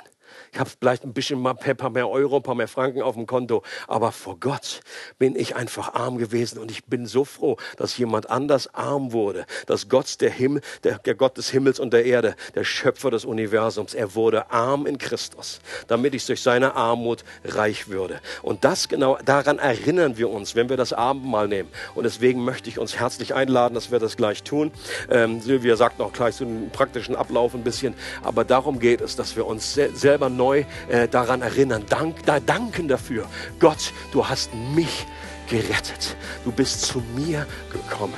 [0.52, 3.64] Ich habe vielleicht ein bisschen ein paar mehr Euro, paar mehr Franken auf dem Konto.
[3.88, 4.82] Aber vor Gott
[5.20, 6.60] bin ich einfach arm gewesen.
[6.60, 9.46] Und ich bin so froh, dass jemand anders arm wurde.
[9.66, 13.26] Dass Gott, der Himmel, der, der Gott des Himmels und der Erde, der Schöpfer des
[13.26, 18.20] Universums, er wurde arm in Christus, damit ich durch seine Armut reich würde.
[18.42, 21.70] Und das genau, daran erinnern wir uns, wenn wir das Abendmahl nehmen.
[21.96, 24.72] Und deswegen möchte ich uns herzlich einladen, dass wir das gleich tun.
[25.10, 27.94] Ähm, Silvia sagt noch gleich so einen praktischen Ablauf ein bisschen.
[28.24, 32.88] Aber darum geht es, dass wir uns selber neu äh, daran erinnern, dank, da danken
[32.88, 33.26] dafür.
[33.60, 35.06] Gott, du hast mich
[35.50, 36.16] gerettet.
[36.46, 38.14] Du bist zu mir gekommen.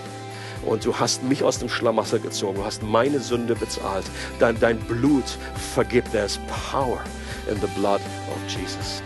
[0.65, 2.57] Und du hast mich aus dem Schlamassel gezogen.
[2.57, 4.05] Du hast meine Sünde bezahlt.
[4.39, 5.23] Dein, dein Blut
[5.73, 6.11] vergibt.
[6.11, 6.39] There's
[6.71, 6.99] power
[7.49, 9.01] in the blood of Jesus.